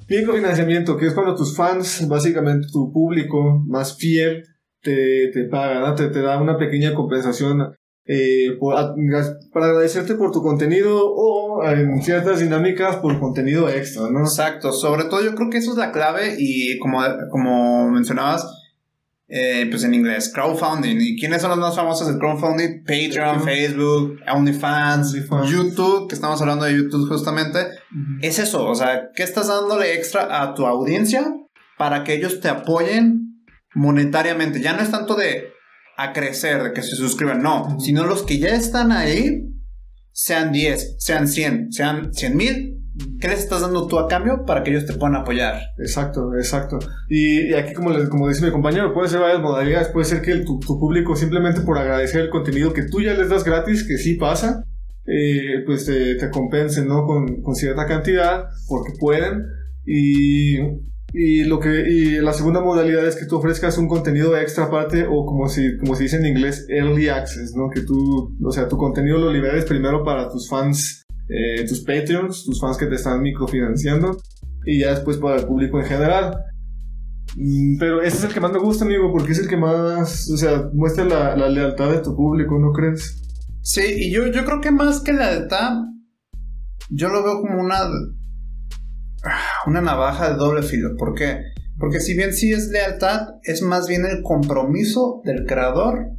[0.07, 4.45] Microfinanciamiento, que es cuando tus fans, básicamente tu público más fiel,
[4.81, 7.75] te, te paga, te, te, da una pequeña compensación
[8.05, 8.57] eh,
[9.53, 14.21] para agradecerte por tu contenido o en ciertas dinámicas por contenido extra, ¿no?
[14.21, 18.47] Exacto, sobre todo yo creo que eso es la clave y como, como mencionabas,
[19.29, 20.97] eh, pues en inglés, crowdfunding.
[20.99, 22.83] ¿Y quiénes son los más famosos del crowdfunding?
[22.83, 25.13] Patreon, Facebook, OnlyFans,
[25.49, 27.67] YouTube, que estamos hablando de YouTube justamente.
[28.21, 31.25] Es eso, o sea, ¿qué estás dándole extra a tu audiencia
[31.77, 34.61] para que ellos te apoyen monetariamente?
[34.61, 35.49] Ya no es tanto de
[35.97, 39.41] a crecer, de que se suscriban, no, sino los que ya están ahí,
[40.11, 42.76] sean 10, sean 100, sean 100 mil,
[43.19, 45.73] ¿Qué les estás dando tú a cambio para que ellos te puedan apoyar?
[45.77, 46.77] Exacto, exacto.
[47.09, 49.89] Y, aquí, como, como dice mi compañero, puede ser varias modalidades.
[49.89, 53.43] Puede ser que tu, público simplemente por agradecer el contenido que tú ya les das
[53.43, 54.63] gratis, que sí pasa,
[55.05, 57.05] eh, pues te, te compensen ¿no?
[57.05, 59.45] con, con, cierta cantidad porque pueden.
[59.85, 60.57] Y,
[61.13, 65.05] y, lo que, y la segunda modalidad es que tú ofrezcas un contenido extra aparte
[65.09, 67.69] o como, si, como se dice en inglés, early access, ¿no?
[67.73, 72.45] Que tú, o sea, tu contenido lo liberes primero para tus fans eh, tus Patreons,
[72.45, 74.17] tus fans que te están microfinanciando
[74.65, 76.37] y ya después para el público en general.
[77.35, 80.29] Mm, pero ese es el que más me gusta, amigo, porque es el que más,
[80.29, 83.21] o sea, muestra la, la lealtad de tu público, ¿no crees?
[83.61, 85.73] Sí, y yo, yo creo que más que la lealtad,
[86.89, 87.81] yo lo veo como una,
[89.65, 90.95] una navaja de doble filo.
[90.97, 91.41] ¿Por qué?
[91.77, 96.16] Porque si bien sí es lealtad, es más bien el compromiso del creador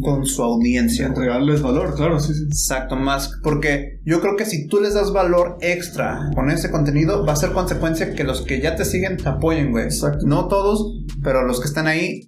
[0.00, 1.06] con su audiencia.
[1.06, 2.44] Entregarles valor, claro, sí, sí.
[2.44, 7.24] Exacto, más porque yo creo que si tú les das valor extra con ese contenido,
[7.24, 9.84] va a ser consecuencia que los que ya te siguen te apoyen, güey.
[9.84, 10.26] Exacto.
[10.26, 12.26] No todos, pero los que están ahí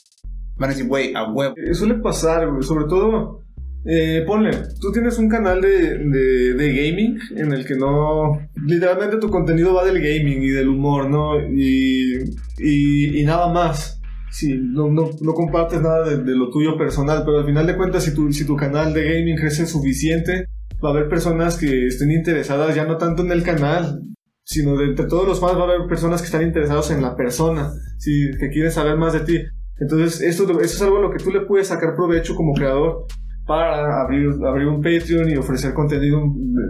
[0.57, 1.55] van a decir, güey, a huevo.
[1.57, 3.41] Eh, suele pasar, güey, sobre todo...
[3.85, 8.39] Eh, ponle, tú tienes un canal de, de, gaming en el que no.
[8.65, 11.41] Literalmente tu contenido va del gaming y del humor, ¿no?
[11.41, 12.19] Y,
[12.61, 14.01] y, y nada más.
[14.33, 18.03] Sí, no, no, no compartes nada de, lo tuyo personal, pero al final de cuentas,
[18.03, 20.49] si tu, si tu canal de gaming crece suficiente,
[20.83, 24.01] va a haber personas que estén interesadas ya no tanto en el canal,
[24.43, 27.15] sino de entre todos los fans va a haber personas que están interesados en la
[27.15, 28.31] persona, ¿sí?
[28.41, 29.39] que quieren saber más de ti.
[29.79, 33.05] Entonces, esto, esto es algo a lo que tú le puedes sacar provecho como creador
[33.47, 36.23] para abrir, abrir un Patreon y ofrecer contenido,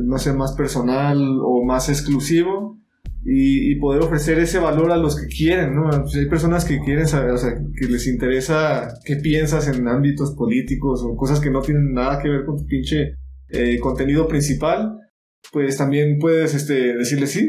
[0.05, 2.82] no sé, más personal o más exclusivo
[3.25, 5.89] y, poder ofrecer ese valor a los que quieren, ¿no?
[6.03, 10.35] Pues hay personas que quieren saber, o sea, que les interesa qué piensas en ámbitos
[10.35, 13.15] políticos o cosas que no tienen nada que ver con tu pinche
[13.49, 14.99] eh, contenido principal,
[15.53, 17.49] pues también puedes este, decirles, sí,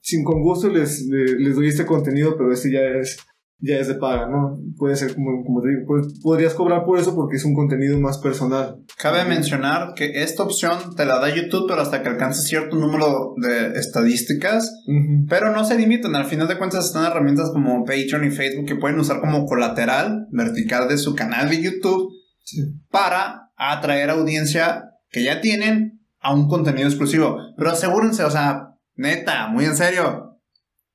[0.00, 3.18] sin con gusto les, les, doy este contenido, pero este ya es
[3.58, 4.58] ya es de paga, ¿no?
[4.76, 7.98] Puede ser como, como te digo, pues, podrías cobrar por eso porque es un contenido
[7.98, 8.84] más personal.
[8.98, 13.34] Cabe mencionar que esta opción te la da YouTube, pero hasta que alcances cierto número
[13.36, 14.84] de estadísticas,
[15.28, 18.76] pero no se limitan, al final de cuentas están herramientas como Patreon y Facebook que
[18.76, 22.12] pueden usar como colateral vertical de su canal de YouTube
[22.90, 27.38] para atraer audiencia que ya tienen a un contenido exclusivo.
[27.56, 30.40] Pero asegúrense, o sea, neta, muy en serio,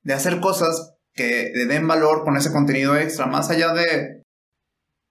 [0.01, 4.23] de hacer cosas que le den valor con ese contenido extra, más allá de...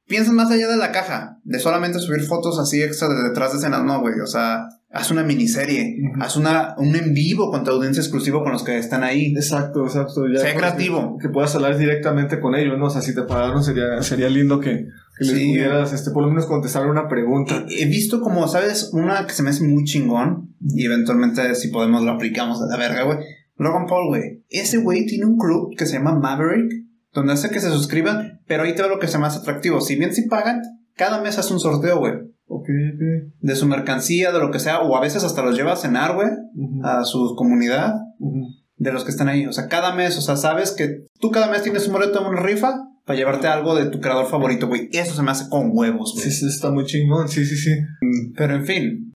[0.07, 3.59] Piensen más allá de la caja, de solamente subir fotos así extra de detrás de
[3.59, 7.71] escenas, no, güey, o sea, haz una miniserie, haz una, un en vivo con tu
[7.71, 9.35] audiencia exclusiva con los que están ahí.
[9.37, 10.27] Exacto, exacto.
[10.33, 11.19] Ya sea creativo.
[11.21, 12.87] Que, puedas hablar directamente con ellos, ¿no?
[12.87, 14.87] O sea, si te pagaron sería, sería lindo que,
[15.19, 17.67] que les pudieras, este, por lo menos contestar una pregunta.
[17.69, 18.91] He, visto como, ¿sabes?
[18.93, 22.77] Una que se me hace muy chingón y eventualmente si podemos lo aplicamos a la
[22.77, 23.19] verga, güey.
[23.59, 24.45] Logan Paul, güey.
[24.49, 26.71] Ese güey tiene un club que se llama Maverick,
[27.13, 29.81] donde hace que se suscriban, pero ahí te veo lo que sea más atractivo.
[29.81, 30.63] Si bien si pagan,
[30.95, 32.15] cada mes hace un sorteo, güey.
[32.47, 33.33] Ok, ok.
[33.41, 36.15] De su mercancía, de lo que sea, o a veces hasta los lleva a cenar,
[36.15, 36.29] güey,
[36.83, 37.95] a su comunidad,
[38.77, 39.47] de los que están ahí.
[39.47, 42.27] O sea, cada mes, o sea, sabes que tú cada mes tienes un boleto en
[42.27, 44.89] una rifa para llevarte algo de tu creador favorito, güey.
[44.93, 46.25] Eso se me hace con huevos, güey.
[46.25, 47.73] Sí, sí, está muy chingón, sí, sí, sí.
[48.37, 49.13] Pero en fin,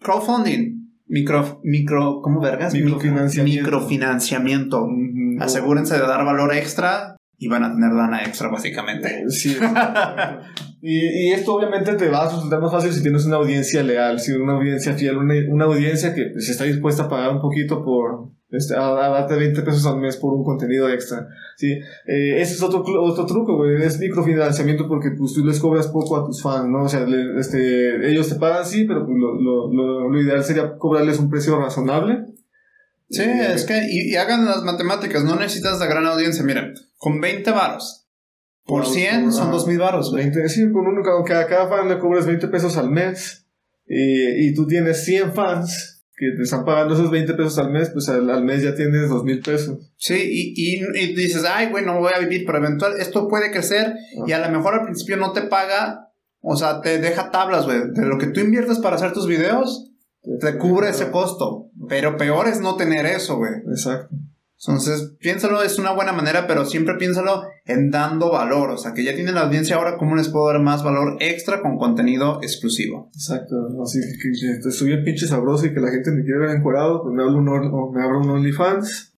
[0.00, 0.81] crowdfunding
[1.12, 2.72] micro, micro, ¿cómo vergas?
[2.72, 3.62] Microfinanciamiento.
[3.62, 4.88] Microfinanciamiento.
[5.40, 9.28] Asegúrense de dar valor extra y van a tener lana extra, básicamente.
[9.28, 9.56] Sí.
[10.80, 14.20] y, y, esto obviamente te va a resultar más fácil si tienes una audiencia leal,
[14.20, 17.84] si una audiencia fiel, una, una audiencia que se está dispuesta a pagar un poquito
[17.84, 21.26] por, este, a, darte 20 pesos al mes por un contenido extra.
[21.56, 21.72] ¿sí?
[22.06, 23.82] Eh, ese es otro, otro truco, güey.
[23.82, 26.84] Es microfinanciamiento porque pues, tú les cobras poco a tus fans, ¿no?
[26.84, 27.06] O sea,
[27.38, 31.30] este, ellos te pagan, sí, pero pues, lo, lo, lo, lo, ideal sería cobrarles un
[31.30, 32.26] precio razonable.
[33.08, 36.44] Sí, eh, es que, y, hagan las matemáticas, no necesitas la gran audiencia.
[36.44, 38.06] Miren, con 20 varos.
[38.64, 42.46] Por 100 son 2000 varos, 20, sí, con uno, cada, cada fan le cobras 20
[42.48, 43.46] pesos al mes.
[43.86, 47.90] Y, y tú tienes 100 fans que te están pagando esos 20 pesos al mes,
[47.90, 49.92] pues al, mes ya tienes 2 mil pesos.
[49.96, 53.94] Sí, y, y, dices, ay, bueno, voy a vivir, pero eventual esto puede crecer
[54.26, 57.80] y a lo mejor al principio no te paga, o sea, te deja tablas, güey,
[57.92, 59.90] de lo que tú inviertes para hacer tus videos,
[60.40, 63.52] te cubre ese costo, pero peor es no tener eso, güey.
[63.68, 64.14] Exacto.
[64.64, 68.70] Entonces, piénsalo, es una buena manera, pero siempre piénsalo en dando valor.
[68.70, 71.60] O sea, que ya tienen la audiencia ahora, ¿cómo les puedo dar más valor extra
[71.60, 73.10] con contenido exclusivo?
[73.12, 73.56] Exacto.
[73.82, 77.02] Así que, que estoy bien pinche sabroso y que la gente me quiere ver encuadrado,
[77.02, 79.14] pues me, hablo un, me abro un OnlyFans.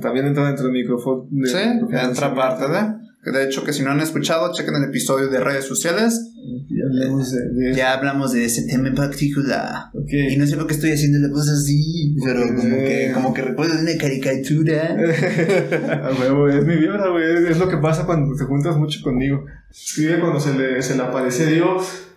[0.00, 1.28] También entra dentro del micrófono.
[1.44, 1.58] sí,
[1.92, 3.03] entra parte de.
[3.32, 6.30] De hecho, que si no han escuchado, chequen el episodio de redes sociales.
[6.68, 9.86] Ya hablamos de, ya hablamos de ese tema en particular.
[10.06, 13.42] Y no sé por qué estoy haciendo la voz así, pero como que, como que
[13.42, 14.96] recuerdo una caricatura.
[15.04, 17.50] es mi vibra, güey.
[17.50, 19.44] Es lo que pasa cuando te juntas mucho conmigo.
[19.70, 22.08] Escribe cuando se le, se le aparece Dios.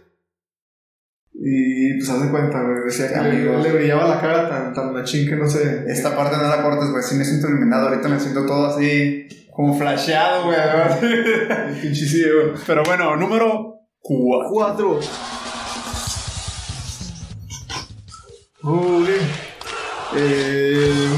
[1.33, 2.83] Y pues haz de cuenta, güey.
[2.83, 5.85] Decía que le, le, brillaba la cara tan, tan machín que no sé.
[5.87, 7.03] Esta parte no la cortes, güey.
[7.03, 7.87] Sí me siento iluminado.
[7.87, 10.57] Ahorita me siento todo así como flasheado, güey.
[12.67, 14.99] Pero bueno, número 4.
[18.61, 19.09] Uy.
[20.15, 21.09] Eh...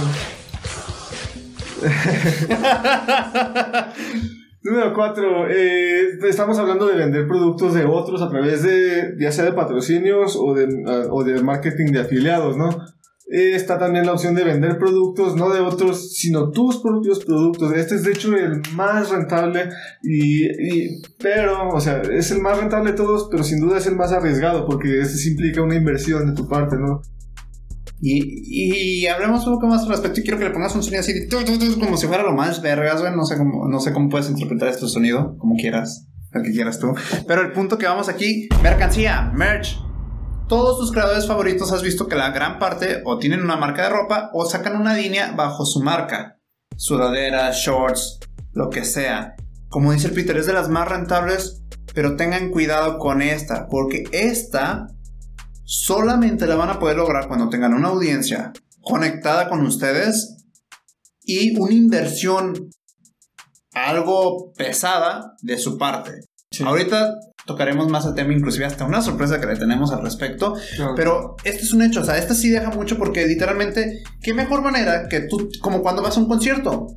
[4.62, 5.50] Número 4.
[5.50, 10.38] Eh, estamos hablando de vender productos de otros a través de, ya sea de patrocinios
[10.40, 10.66] o de,
[11.12, 12.70] o de marketing de afiliados, ¿no?
[13.30, 17.74] Está también la opción de vender productos, no de otros, sino tus propios productos.
[17.74, 19.70] Este es de hecho el más rentable
[20.02, 23.96] y, pero, o sea, es el más rentable de todos, pero sin duda es el
[23.96, 27.02] más arriesgado porque este implica una inversión de tu parte, ¿no?
[28.02, 31.02] Y, y hablemos un poco más al respecto y quiero que le pongas un sonido
[31.02, 31.14] así
[31.80, 33.14] como si fuera lo más vergas, güey.
[33.14, 36.80] No sé cómo, no sé cómo puedes interpretar este sonido, como quieras, el que quieras
[36.80, 36.96] tú.
[37.28, 39.89] Pero el punto que vamos aquí, mercancía, merch
[40.50, 43.90] todos tus creadores favoritos has visto que la gran parte o tienen una marca de
[43.90, 46.40] ropa o sacan una línea bajo su marca.
[46.76, 48.20] Sudaderas, shorts,
[48.52, 49.36] lo que sea.
[49.70, 51.64] como dice el Peter, es de las más rentables,
[51.94, 54.88] pero tengan cuidado con esta, porque esta
[55.64, 58.52] solamente la van a poder lograr cuando tengan una audiencia
[58.82, 60.48] conectada con ustedes
[61.22, 62.72] y una inversión
[63.74, 66.22] algo pesada de su parte.
[66.66, 67.14] Ahorita
[67.50, 70.54] tocaremos más el tema, inclusive hasta una sorpresa que le tenemos al respecto.
[70.96, 74.62] Pero este es un hecho, o sea, este sí deja mucho porque literalmente, qué mejor
[74.62, 76.88] manera que tú, como cuando vas a un concierto,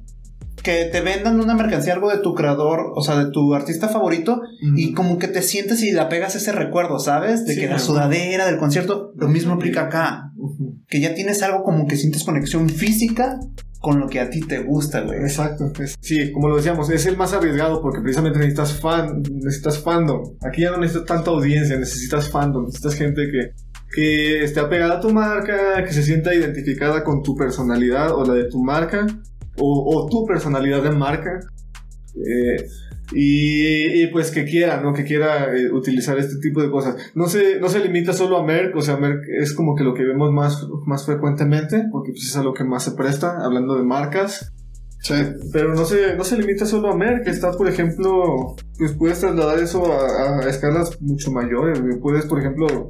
[0.63, 4.43] que te vendan una mercancía, algo de tu creador, o sea, de tu artista favorito,
[4.77, 7.47] y como que te sientes y la pegas ese recuerdo, ¿sabes?
[7.47, 10.31] De que la sudadera del concierto, lo mismo aplica acá.
[10.87, 13.41] Que ya tienes algo como que sientes conexión física
[13.83, 15.19] con lo que a ti te gusta, güey.
[15.19, 15.73] Exacto.
[16.01, 20.37] sí, como lo decíamos, es el más arriesgado porque precisamente necesitas fan, necesitas fandom.
[20.41, 23.51] Aquí ya no necesitas tanta audiencia, necesitas fandom, necesitas gente que,
[23.93, 28.35] que esté apegada a tu marca, que se sienta identificada con tu personalidad o la
[28.35, 29.05] de tu marca,
[29.59, 31.41] o, tu personalidad de marca.
[32.15, 32.65] Eh,
[33.11, 34.93] y, pues que quiera, ¿no?
[34.93, 36.97] Que quiera eh, utilizar este tipo de cosas.
[37.15, 39.95] No se, no se limita solo a Merck, o sea, Merck es como que lo
[39.95, 43.75] que vemos más, más frecuentemente, porque pues es a lo que más se presta, hablando
[43.75, 44.53] de marcas.
[45.01, 45.15] Sí.
[45.53, 49.59] Pero no se, no se limita solo a Merck, está, por ejemplo, pues puedes trasladar
[49.59, 51.81] eso a, escalas mucho mayores.
[52.01, 52.89] Puedes, por ejemplo...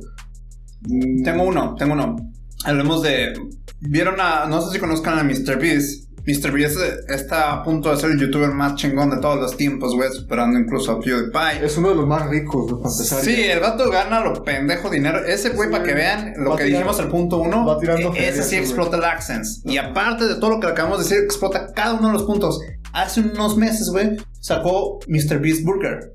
[0.83, 2.17] Mm, tengo uno, tengo uno.
[2.65, 3.33] Hablemos de...
[3.81, 4.47] Vieron a...
[4.47, 5.59] No sé si conozcan a Mr.
[5.59, 6.12] Beast.
[6.27, 6.53] Mr.
[6.53, 10.09] Beast está a punto de ser el youtuber más chingón de todos los tiempos, güey,
[10.13, 11.65] superando incluso a PewDiePie.
[11.65, 12.69] Es uno de los más ricos,
[12.99, 15.25] de Sí, el vato gana lo pendejo dinero.
[15.25, 18.43] Ese güey, para que vean lo que dijimos el punto uno, va tirando e-, ese
[18.45, 19.63] sí explota el AdSense.
[19.65, 22.61] Y aparte de todo lo que acabamos de decir, explota cada uno de los puntos.
[22.93, 25.41] Hace unos meses, güey, sacó Mr.
[25.41, 26.13] Beast Burger.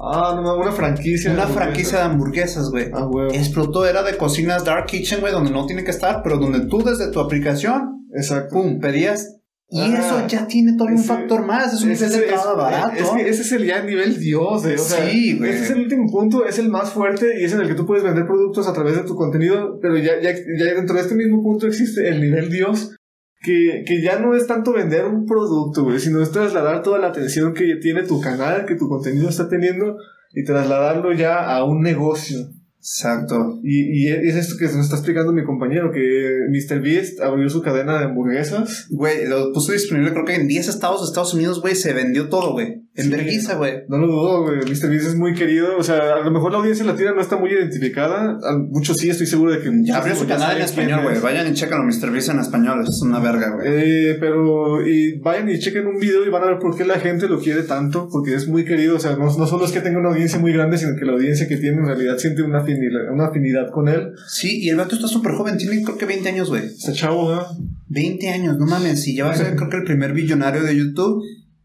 [0.00, 1.32] Ah, no, una franquicia.
[1.32, 2.90] Una franquicia de hamburguesas, güey.
[2.92, 3.36] Ah, güey.
[3.36, 6.82] Explotó, era de cocinas Dark Kitchen, güey, donde no tiene que estar, pero donde tú
[6.82, 8.54] desde tu aplicación, Exacto.
[8.54, 9.39] pum, pedías
[9.70, 12.92] y eso ya tiene todo un factor más, es un nivel de barato.
[12.96, 15.50] Es que ese es el ya nivel Dios, eh, o sí, güey.
[15.50, 17.86] Ese es el último punto, es el más fuerte y es en el que tú
[17.86, 21.14] puedes vender productos a través de tu contenido, pero ya, ya, ya dentro de este
[21.14, 22.96] mismo punto existe el nivel Dios,
[23.42, 27.06] que, que ya no es tanto vender un producto, güey, sino es trasladar toda la
[27.06, 29.96] atención que tiene tu canal, que tu contenido está teniendo,
[30.32, 32.38] y trasladarlo ya a un negocio.
[32.80, 33.60] Exacto.
[33.62, 36.80] Y, y, es esto que nos está explicando mi compañero, que Mr.
[36.80, 38.86] Beast abrió su cadena de hamburguesas.
[38.88, 42.30] Güey, lo puso disponible creo que en 10 estados de Estados Unidos, güey, se vendió
[42.30, 42.82] todo, güey.
[43.00, 43.84] En vergüenza, güey.
[43.88, 44.58] No lo dudo, güey.
[44.58, 44.88] Mr.
[44.90, 45.76] Beast es muy querido.
[45.78, 48.38] O sea, a lo mejor la audiencia latina no está muy identificada.
[48.70, 49.70] Muchos sí, estoy seguro de que...
[49.82, 51.20] Ya abrió su canal en español, güey.
[51.20, 52.10] Vayan y chequen a Mr.
[52.10, 52.84] Beast en español.
[52.86, 53.66] Es una verga, güey.
[53.68, 54.86] Eh, pero...
[54.86, 57.40] Y vayan y chequen un video y van a ver por qué la gente lo
[57.40, 58.08] quiere tanto.
[58.10, 58.96] Porque es muy querido.
[58.96, 61.12] O sea, no, no solo es que tenga una audiencia muy grande, sino que la
[61.12, 64.12] audiencia que tiene en realidad siente una afinidad, una afinidad con él.
[64.28, 65.56] Sí, y el vato está súper joven.
[65.56, 66.64] Tiene creo que 20 años, güey.
[66.64, 67.46] Está chavo, ¿no?
[67.88, 69.06] 20 años, no mames.
[69.08, 71.22] Y ya va a ser creo que el primer billonario de YouTube.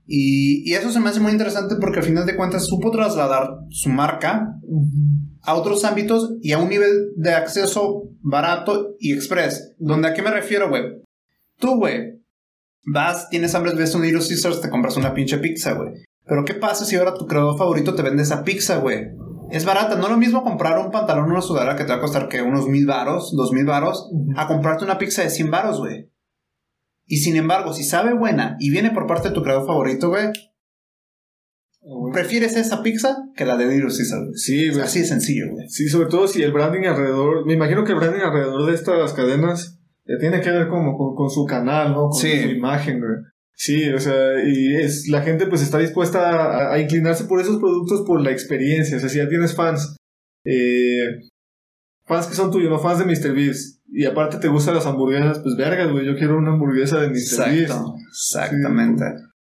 [0.07, 3.89] Y, eso se me hace muy interesante porque al final de cuentas supo trasladar su
[3.89, 4.47] marca
[5.41, 9.75] a otros ámbitos y a un nivel de acceso barato y express.
[9.77, 10.83] ¿Donde a qué me refiero, güey?
[11.57, 12.21] Tú, güey,
[12.85, 15.93] vas, tienes hambre, ves un Little Caesars, te compras una pinche pizza, güey.
[16.25, 19.07] Pero ¿qué pasa si ahora tu creador favorito te vende esa pizza, güey?
[19.51, 22.01] Es barata, no es lo mismo comprar un pantalón una sudadera que te va a
[22.01, 25.79] costar que unos mil varos, dos mil varos, a comprarte una pizza de 100 varos,
[25.79, 26.09] güey.
[27.05, 30.27] Y sin embargo, si sabe buena y viene por parte de tu creador favorito, güey,
[32.11, 34.21] prefieres esa pizza que la de Little Caesar.
[34.33, 34.81] Sí, güey.
[34.81, 35.69] Así de sencillo, güey.
[35.69, 39.13] Sí, sobre todo si el branding alrededor, me imagino que el branding alrededor de estas
[39.13, 39.79] cadenas
[40.19, 42.09] tiene que ver como con, su canal, ¿no?
[42.09, 43.17] Con su imagen, güey.
[43.57, 48.03] Sí, o sea, y es, la gente pues está dispuesta a, inclinarse por esos productos
[48.05, 48.97] por la experiencia.
[48.97, 49.95] O sea, si ya tienes fans,
[50.43, 51.05] eh,
[52.05, 53.33] fans que son tuyos, no fans de Mr.
[53.33, 57.09] Beast, y aparte te gustan las hamburguesas, pues vergas, güey, yo quiero una hamburguesa de
[57.09, 57.15] Mr.
[57.17, 59.05] Exacto, Exactamente.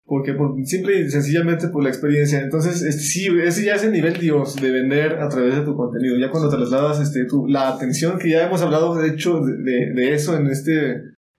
[0.04, 2.40] porque por, simple y sencillamente por la experiencia.
[2.40, 5.76] Entonces, este, sí, ese ya es el nivel Dios de vender a través de tu
[5.76, 6.18] contenido.
[6.18, 9.92] Ya cuando te trasladas este, tu, la atención, que ya hemos hablado de hecho de,
[9.94, 10.90] de, eso en este,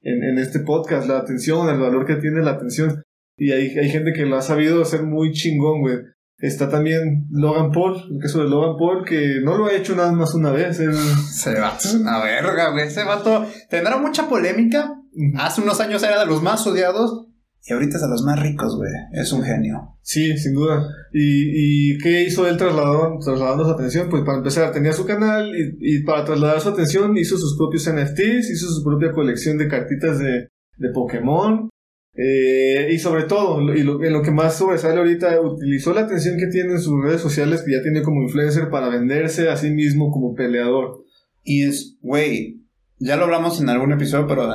[0.02, 3.04] en, en, este podcast, la atención, el valor que tiene la atención.
[3.38, 5.98] Y hay, hay gente que lo ha sabido hacer muy chingón, güey.
[6.38, 10.12] Está también Logan Paul, el caso de Logan Paul, que no lo ha hecho nada
[10.12, 10.80] más una vez.
[10.80, 10.92] Él...
[10.92, 12.88] Ese vato es una verga, güey.
[12.88, 14.94] Ese vato tendrá mucha polémica.
[15.38, 17.28] Hace unos años era de los más odiados.
[17.68, 18.92] Y ahorita es de los más ricos, güey.
[19.14, 19.98] Es un genio.
[20.02, 20.88] Sí, sin duda.
[21.12, 24.10] ¿Y, y qué hizo él trasladando, trasladando su atención?
[24.10, 27.90] Pues para empezar, tenía su canal y, y, para trasladar su atención hizo sus propios
[27.90, 31.70] NFTs, hizo su propia colección de cartitas de, de Pokémon.
[32.18, 36.38] Eh, y sobre todo, y lo, en lo que más sobresale ahorita, utilizó la atención
[36.38, 39.72] que tiene en sus redes sociales, que ya tiene como influencer, para venderse a sí
[39.72, 41.04] mismo como peleador.
[41.44, 42.62] Y es, güey,
[43.00, 44.48] ya lo hablamos en algún episodio, pero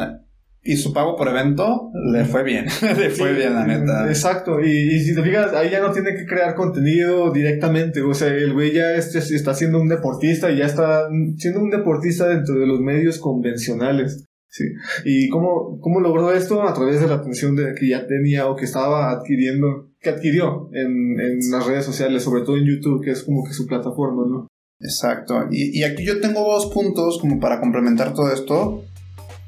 [0.62, 2.66] y su pago por evento le fue bien.
[2.98, 4.06] le fue bien, la neta.
[4.08, 4.60] Exacto.
[4.60, 8.02] Y, si te fijas, ahí ya no tiene que crear contenido directamente.
[8.02, 11.08] O sea, el güey ya está siendo un deportista y ya está
[11.38, 14.26] siendo un deportista dentro de los medios convencionales.
[14.50, 14.64] Sí.
[15.04, 16.62] ¿Y cómo, cómo logró esto?
[16.62, 21.20] A través de la atención que ya tenía o que estaba adquiriendo, que adquirió en,
[21.20, 24.48] en las redes sociales, sobre todo en YouTube, que es como que su plataforma, ¿no?
[24.80, 25.46] Exacto.
[25.52, 28.84] Y, y aquí yo tengo dos puntos como para complementar todo esto.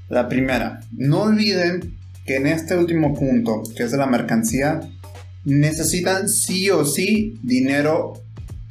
[0.09, 4.80] La primera, no olviden que en este último punto, que es de la mercancía,
[5.44, 8.12] necesitan sí o sí dinero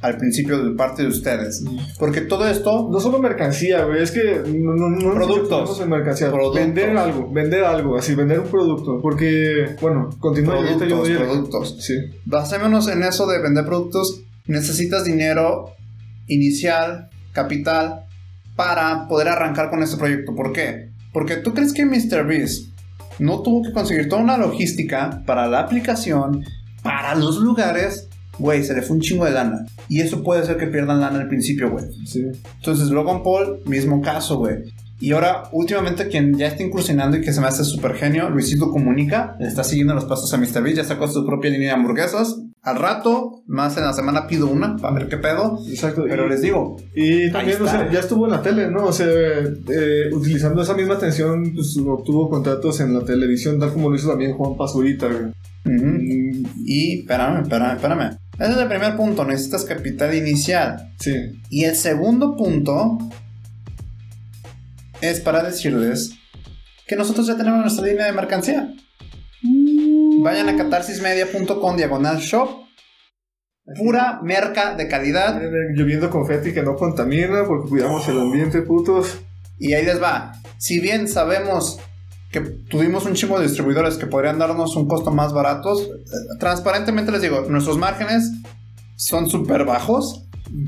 [0.02, 1.64] al principio de parte de ustedes.
[1.98, 2.88] Porque todo esto...
[2.90, 5.80] No solo mercancía, güey, es que no, no, no productos.
[5.80, 6.30] En mercancía.
[6.54, 9.00] Vender algo, vender algo, así, vender un producto.
[9.00, 10.58] Porque, bueno, continúa.
[10.58, 11.76] Productos, yo productos.
[11.80, 11.94] Sí.
[12.24, 14.22] Basémonos en eso de vender productos.
[14.46, 15.70] Necesitas dinero
[16.26, 18.06] inicial, capital,
[18.56, 20.34] para poder arrancar con este proyecto.
[20.34, 20.90] ¿Por qué?
[21.12, 22.72] Porque tú crees que MrBeast
[23.20, 26.44] no tuvo que conseguir toda una logística para la aplicación,
[26.82, 28.08] para los lugares,
[28.38, 29.66] güey, se le fue un chingo de lana.
[29.88, 31.84] Y eso puede ser que pierdan lana al principio, güey.
[32.06, 32.24] Sí.
[32.56, 34.64] Entonces, Logan Paul, mismo caso, güey.
[35.02, 38.70] Y ahora, últimamente, quien ya está incursionando y que se me hace súper genio, Luisito
[38.70, 42.36] Comunica, está siguiendo los pasos a MrBeast, ya sacó su propia línea de hamburguesas.
[42.62, 45.58] Al rato, más en la semana pido una para ver qué pedo.
[45.68, 46.04] Exacto.
[46.08, 46.76] Pero les digo.
[46.94, 48.84] Y también, o sea, ya estuvo en la tele, ¿no?
[48.84, 53.90] O sea, eh, utilizando esa misma atención, pues obtuvo contratos en la televisión, tal como
[53.90, 55.08] lo hizo también Juan Pazurita,
[55.64, 56.31] mm.
[56.64, 58.18] Y, espérame, espérame, espérame.
[58.38, 60.92] Ese es el primer punto, necesitas capital inicial.
[60.98, 61.40] Sí.
[61.50, 62.98] Y el segundo punto
[65.00, 66.14] es para decirles
[66.86, 68.72] que nosotros ya tenemos nuestra línea de mercancía.
[70.22, 72.62] Vayan a catarsismedia.com diagonal shop.
[73.76, 75.40] Pura merca de calidad.
[75.74, 79.20] Lloviendo confeti que no contamina porque cuidamos el ambiente, putos.
[79.58, 80.32] Y ahí les va.
[80.58, 81.78] Si bien sabemos
[82.32, 85.88] que tuvimos un chingo de distribuidores que podrían darnos un costo más baratos, eh,
[86.40, 88.32] transparentemente les digo, nuestros márgenes
[88.96, 90.26] son súper bajos,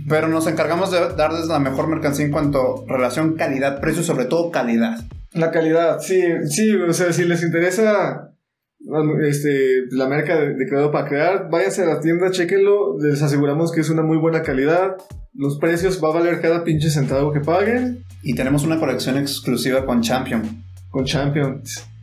[0.09, 4.51] pero nos encargamos de darles la mejor mercancía en cuanto a relación calidad-precio, sobre todo
[4.51, 5.01] calidad.
[5.33, 8.31] La calidad, sí, sí, o sea, si les interesa
[9.23, 13.81] este, la marca de, Creado para Crear, váyanse a la tienda, chequenlo, les aseguramos que
[13.81, 14.97] es una muy buena calidad,
[15.33, 18.05] los precios va a valer cada pinche centavo que paguen.
[18.23, 20.64] Y tenemos una colección exclusiva con Champion.
[20.95, 21.61] Con Champion.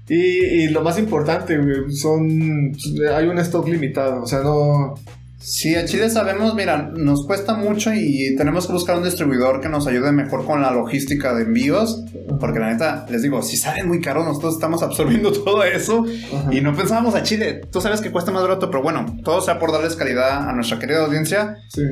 [0.10, 1.58] Y, y lo más importante,
[1.94, 2.74] son,
[3.16, 4.96] hay un stock limitado, o sea, no...
[5.40, 9.70] Sí, a Chile sabemos, mira, nos cuesta mucho y tenemos que buscar un distribuidor que
[9.70, 12.04] nos ayude mejor con la logística de envíos,
[12.40, 16.06] porque la neta, les digo, si salen muy caros, nosotros estamos absorbiendo todo eso
[16.52, 17.62] y no pensábamos a Chile.
[17.72, 20.78] Tú sabes que cuesta más barato, pero bueno, todo sea por darles calidad a nuestra
[20.78, 21.56] querida audiencia.
[21.70, 21.84] Sí.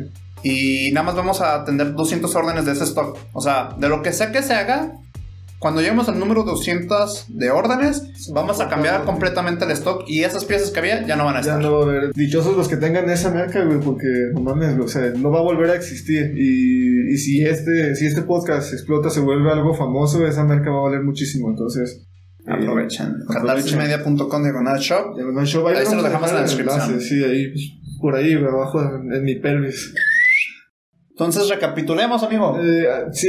[0.44, 3.18] Y nada más vamos a atender 200 órdenes de ese stock.
[3.34, 4.92] O sea, de lo que sea que se haga,
[5.60, 10.46] cuando lleguemos al número 200 de órdenes, vamos a cambiar completamente el stock y esas
[10.46, 11.60] piezas que había ya no van a estar.
[11.60, 12.14] Ya no va a haber.
[12.14, 15.44] Dichosos los que tengan esa marca, güey, porque no mames, o sea, no va a
[15.44, 16.34] volver a existir.
[16.34, 20.80] Y, y si, este, si este podcast explota, se vuelve algo famoso, esa marca va
[20.80, 21.50] a valer muchísimo.
[21.50, 22.08] Entonces.
[22.48, 23.16] Eh, aprovechen.
[23.28, 25.18] Catalismedia.com diagonal shop.
[25.44, 25.68] shop.
[25.68, 27.02] Ahí, se lo dejamos en la descripción.
[27.02, 27.64] sí, ahí, pues,
[28.00, 29.94] por ahí, abajo en, en mi pelvis.
[31.20, 32.58] Entonces, recapitulemos, amigo.
[32.64, 33.28] Eh, sí,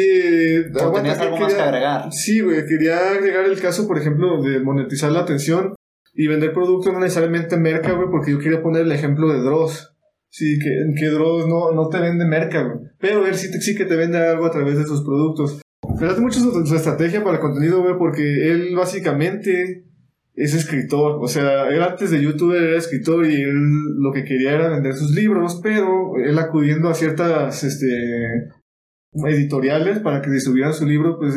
[0.95, 2.13] tenías algo más que agregar.
[2.13, 5.75] Sí, güey, quería agregar el caso, por ejemplo, de monetizar la atención
[6.15, 9.93] y vender productos no necesariamente merca, güey, porque yo quería poner el ejemplo de Dross.
[10.29, 10.71] Sí, que,
[11.01, 12.79] que Dross no, no te vende merca, güey.
[13.01, 15.61] Pero ver si sí que te vende algo a través de sus productos.
[15.99, 19.90] Pero hace mucho su, su estrategia para el contenido, güey, porque él básicamente
[20.35, 21.19] es escritor.
[21.23, 23.55] O sea, él antes de youtuber era escritor y él
[23.99, 27.87] lo que quería era vender sus libros, pero él acudiendo a ciertas este,
[29.13, 31.35] editoriales para que distribuyeran su libro, pues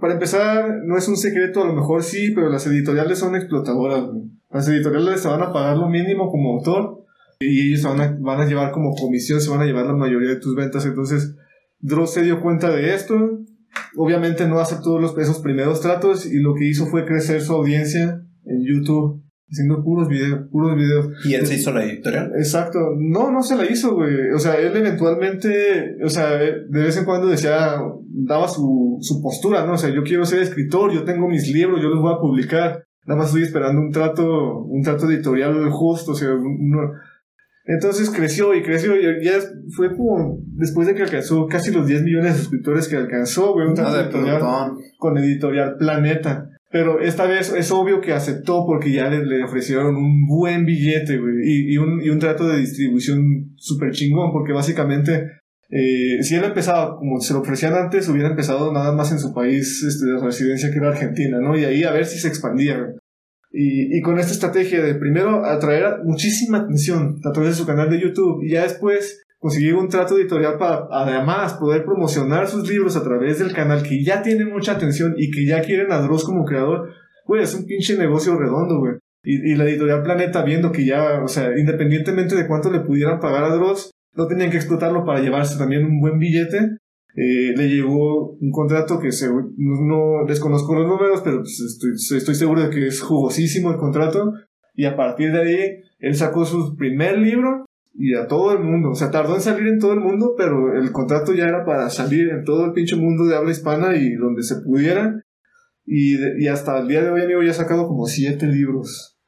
[0.00, 4.04] para empezar, no es un secreto, a lo mejor sí, pero las editoriales son explotadoras.
[4.50, 7.04] Las editoriales se van a pagar lo mínimo como autor
[7.40, 10.30] y ellos van a, van a llevar como comisión, se van a llevar la mayoría
[10.30, 10.84] de tus ventas.
[10.86, 11.36] Entonces,
[11.80, 13.14] Dross se dio cuenta de esto.
[13.96, 18.22] Obviamente no aceptó los, esos primeros tratos y lo que hizo fue crecer su audiencia
[18.44, 21.08] en YouTube haciendo puros videos, puros videos.
[21.24, 22.32] ¿Y él se hizo la editorial?
[22.36, 22.78] Exacto.
[22.98, 24.30] No, no se la hizo, güey.
[24.34, 29.66] O sea, él eventualmente, o sea, de vez en cuando decía, daba su, su postura,
[29.66, 29.74] ¿no?
[29.74, 32.84] O sea, yo quiero ser escritor, yo tengo mis libros, yo los voy a publicar.
[33.04, 36.30] Nada más estoy esperando un trato, un trato editorial justo, o sea,
[37.64, 39.38] entonces creció y creció y ya
[39.76, 43.68] fue como después de que alcanzó casi los 10 millones de suscriptores que alcanzó, güey,
[43.68, 44.42] un trato editorial
[44.98, 46.48] con Editorial Planeta.
[46.70, 51.34] Pero esta vez es obvio que aceptó porque ya le, ofrecieron un buen billete, güey,
[51.44, 55.42] y, y, un, y un trato de distribución súper chingón, porque básicamente
[55.74, 59.32] Eh, si él empezaba como se lo ofrecían antes, hubiera empezado nada más en su
[59.32, 61.56] país este, de residencia, que era Argentina, ¿no?
[61.56, 62.92] Y ahí a ver si se expandía.
[63.52, 67.90] Y, y con esta estrategia de primero atraer muchísima atención a través de su canal
[67.90, 72.96] de YouTube y ya después conseguir un trato editorial para además poder promocionar sus libros
[72.96, 76.24] a través del canal que ya tiene mucha atención y que ya quieren a Dross
[76.24, 76.90] como creador,
[77.26, 78.94] güey, es un pinche negocio redondo, güey.
[79.24, 83.18] Y, y, la editorial Planeta viendo que ya, o sea, independientemente de cuánto le pudieran
[83.18, 86.78] pagar a Dross, no tenían que explotarlo para llevarse también un buen billete.
[87.14, 92.34] Eh, le llegó un contrato que se, no, desconozco los números, pero pues estoy, estoy
[92.34, 94.32] seguro de que es jugosísimo el contrato.
[94.74, 98.90] Y a partir de ahí, él sacó su primer libro y a todo el mundo.
[98.90, 101.90] O sea, tardó en salir en todo el mundo, pero el contrato ya era para
[101.90, 105.22] salir en todo el pinche mundo de habla hispana y donde se pudiera.
[105.84, 109.18] Y, y hasta el día de hoy, amigo, ya ha sacado como siete libros.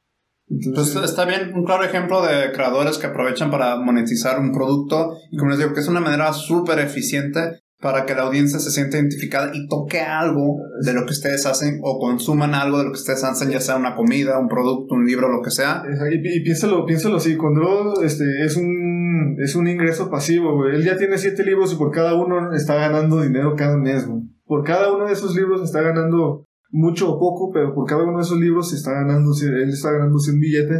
[0.47, 5.37] Entonces, está bien, un claro ejemplo de creadores que aprovechan para monetizar un producto y
[5.37, 8.97] como les digo, que es una manera súper eficiente para que la audiencia se sienta
[8.97, 12.97] identificada y toque algo de lo que ustedes hacen o consuman algo de lo que
[12.97, 15.83] ustedes hacen, ya sea una comida, un producto, un libro, lo que sea.
[16.11, 20.65] Y, piénsalo, piénsalo así, cuando este, es un, es un ingreso pasivo.
[20.65, 24.07] Él ya tiene siete libros y por cada uno está ganando dinero cada mes.
[24.45, 28.17] Por cada uno de esos libros está ganando mucho o poco, pero por cada uno
[28.17, 30.73] de esos libros está ganando, él está ganándose un billete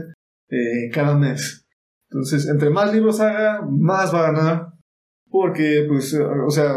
[0.50, 1.68] eh, cada mes.
[2.10, 4.75] Entonces, entre más libros haga, más va a ganar.
[5.38, 6.76] Porque, pues, eh, o sea,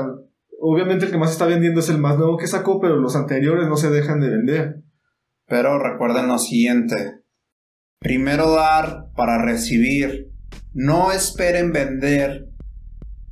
[0.61, 3.69] obviamente el que más está vendiendo es el más nuevo que sacó, pero los anteriores
[3.69, 4.83] no se dejan de vender.
[5.47, 7.21] Pero recuerden lo siguiente.
[8.01, 10.33] Primero dar para recibir.
[10.73, 12.49] No esperen vender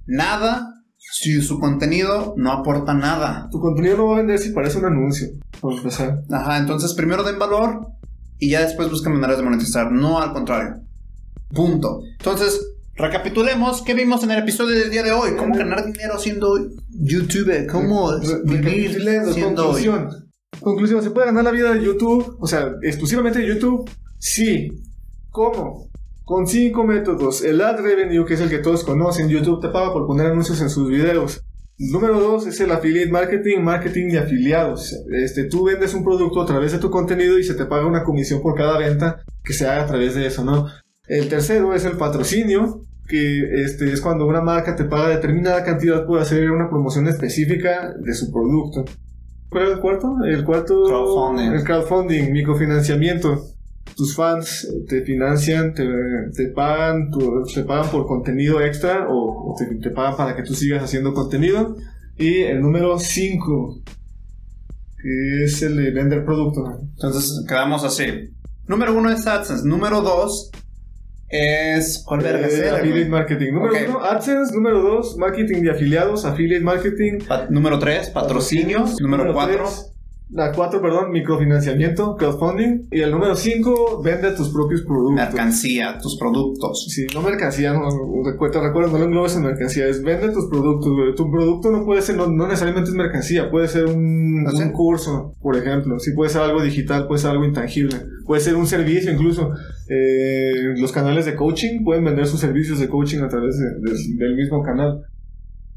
[0.07, 3.49] nada si su contenido no aporta nada.
[3.51, 5.27] Tu contenido no va a vender si parece un anuncio,
[5.61, 6.23] por empezar.
[6.31, 7.85] Ajá, entonces primero den valor
[8.39, 10.83] y ya después busquen maneras de monetizar, no al contrario.
[11.53, 11.99] Punto.
[12.17, 15.37] Entonces, recapitulemos qué vimos en el episodio del día de hoy.
[15.37, 16.57] Cómo ganar dinero siendo
[16.91, 18.11] youtuber, cómo
[18.45, 19.01] vivir
[19.33, 20.09] siendo conclusión.
[20.61, 22.37] Conclusión, ¿se puede ganar la vida de YouTube?
[22.41, 23.89] O sea, exclusivamente de YouTube.
[24.19, 24.71] Sí.
[25.31, 25.91] ¿Cómo?
[26.25, 27.45] Con cinco métodos.
[27.45, 30.61] El ad revenue, que es el que todos conocen, YouTube te paga por poner anuncios
[30.63, 31.43] en sus videos.
[31.79, 34.95] Número dos es el affiliate marketing, marketing de afiliados.
[35.13, 38.03] Este, tú vendes un producto a través de tu contenido y se te paga una
[38.03, 40.69] comisión por cada venta que se haga a través de eso, ¿no?
[41.09, 46.05] El tercero es el patrocinio, que este, es cuando una marca te paga determinada cantidad
[46.07, 48.85] por hacer una promoción específica de su producto.
[49.49, 50.17] ¿Cuál es el cuarto?
[50.25, 50.85] El cuarto...
[50.85, 51.53] Crowdfunding.
[51.53, 53.57] El crowdfunding, microfinanciamiento
[53.97, 55.87] tus fans te financian, te,
[56.35, 57.11] te pagan,
[57.53, 61.77] te pagan por contenido extra o, te, pagan para que tú sigas haciendo contenido.
[62.19, 63.83] Y el número 5,
[65.03, 66.79] que es el de vender producto.
[66.81, 68.05] Entonces quedamos así.
[68.67, 69.67] Número 1 es AdSense.
[69.67, 70.51] Número 2
[71.29, 72.05] es.
[72.07, 73.53] ¿Cuál eh, Affiliate marketing.
[73.53, 74.55] Número 1, AdSense.
[74.55, 77.19] Número 2, marketing de afiliados, affiliate marketing.
[77.51, 79.01] número 3, patrocinios.
[79.01, 79.96] Número 4,
[80.29, 82.89] la 4, perdón, microfinanciamiento, crowdfunding.
[82.91, 85.15] Y el número 5, vende tus propios productos.
[85.15, 86.87] Mercancía, tus productos.
[86.89, 87.89] Sí, no mercancía, no,
[88.25, 92.03] recuerda, recuerda, no lo englobes en mercancía, es vende tus productos, Tu producto no puede
[92.03, 96.01] ser, no, necesariamente es mercancía, puede ser un, ¿Ah, un curso, por ejemplo.
[96.01, 97.97] Sí, puede ser algo digital, puede ser algo intangible.
[98.25, 99.53] Puede ser un servicio incluso.
[99.89, 104.61] Eh, los canales de coaching pueden vender sus servicios de coaching a través del mismo
[104.65, 105.05] canal.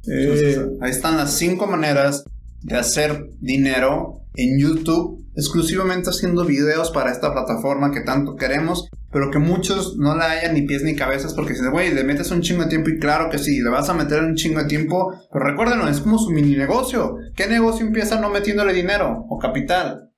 [0.08, 2.26] Eh, ahí están las cinco maneras
[2.62, 9.32] de hacer dinero en YouTube exclusivamente haciendo videos para esta plataforma que tanto queremos, pero
[9.32, 12.42] que muchos no le hayan ni pies ni cabezas porque si güey, le metes un
[12.42, 15.14] chingo de tiempo y claro que sí, le vas a meter un chingo de tiempo,
[15.32, 17.16] pero recuérdenlo, es como su mini negocio.
[17.36, 20.12] ¿Qué negocio empieza no metiéndole dinero o capital?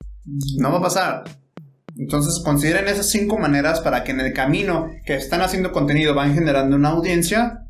[0.58, 1.24] No va a pasar.
[1.96, 6.34] Entonces consideren esas cinco maneras para que en el camino que están haciendo contenido van
[6.34, 7.60] generando una audiencia,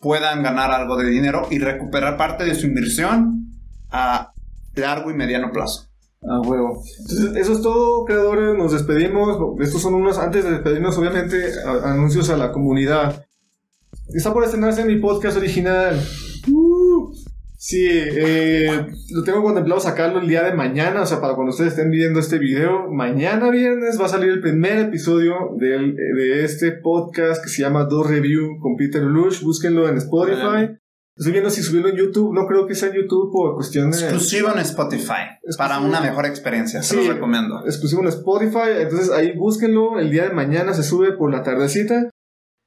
[0.00, 3.55] puedan ganar algo de dinero y recuperar parte de su inversión
[3.90, 4.32] a
[4.74, 5.88] largo y mediano plazo.
[6.22, 6.82] A huevo.
[7.00, 8.56] Entonces, eso es todo, creadores.
[8.56, 9.38] Nos despedimos.
[9.60, 11.52] Estos son unos, antes de despedirnos, obviamente,
[11.84, 13.24] anuncios a la comunidad.
[14.08, 16.00] Está por estrenarse mi podcast original.
[16.50, 17.12] Uh,
[17.56, 21.72] sí, eh, lo tengo contemplado sacarlo el día de mañana, o sea, para cuando ustedes
[21.72, 22.90] estén viendo este video.
[22.90, 28.02] Mañana viernes va a salir el primer episodio de este podcast que se llama Do
[28.02, 29.42] Review con Peter Lush.
[29.42, 30.76] Búsquenlo en Spotify.
[31.16, 32.34] Estoy viendo si subirlo en YouTube.
[32.34, 33.98] No creo que sea en YouTube por cuestión de.
[33.98, 35.40] Exclusivo en Spotify.
[35.56, 36.82] Para una mejor experiencia.
[36.82, 37.64] Se lo recomiendo.
[37.64, 38.80] Exclusivo en Spotify.
[38.80, 39.98] Entonces ahí búsquenlo.
[39.98, 42.10] El día de mañana se sube por la tardecita.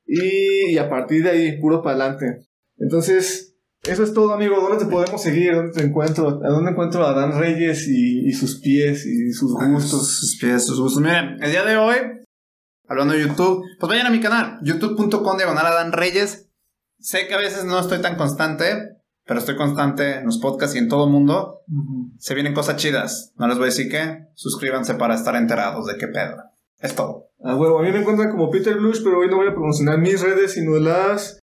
[0.07, 2.47] Y, a partir de ahí, puro para adelante.
[2.79, 4.59] Entonces, eso es todo, amigo.
[4.59, 5.53] ¿Dónde te podemos seguir?
[5.53, 6.41] ¿Dónde te encuentro?
[6.43, 10.07] ¿A dónde encuentro a Dan Reyes y, sus pies y sus gustos?
[10.07, 11.03] Sus pies, sus gustos.
[11.03, 11.97] Miren, el día de hoy,
[12.87, 16.48] hablando de YouTube, pues vayan a mi canal, youtube.com diagonal a Dan Reyes
[16.99, 20.79] sé que a veces no estoy tan constante, pero estoy constante en los podcasts y
[20.79, 21.61] en todo el mundo.
[22.17, 23.33] Se vienen cosas chidas.
[23.37, 24.27] No les voy a decir qué.
[24.33, 26.37] Suscríbanse para estar enterados de qué pedo.
[26.79, 27.27] Es todo.
[27.43, 29.99] Ah, bueno, a mí me encuentran como Peter Blush, pero hoy no voy a promocionar
[29.99, 31.39] mis redes, sino las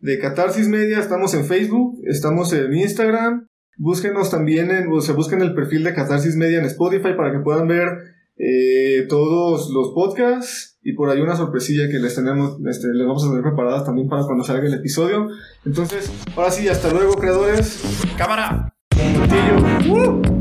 [0.00, 0.98] de Catarsis Media.
[0.98, 3.46] Estamos en Facebook, estamos en Instagram.
[3.78, 7.40] Búsquenos también en, o sea, busquen el perfil de Catarsis Media en Spotify para que
[7.40, 7.88] puedan ver
[8.36, 13.24] eh, todos los podcasts y por ahí una sorpresilla que les tenemos, este, les vamos
[13.24, 15.28] a tener preparadas también para cuando salga el episodio.
[15.64, 17.82] Entonces, ahora sí, hasta luego, creadores.
[18.16, 18.74] ¡Cámara!
[19.88, 20.39] ¡Uh!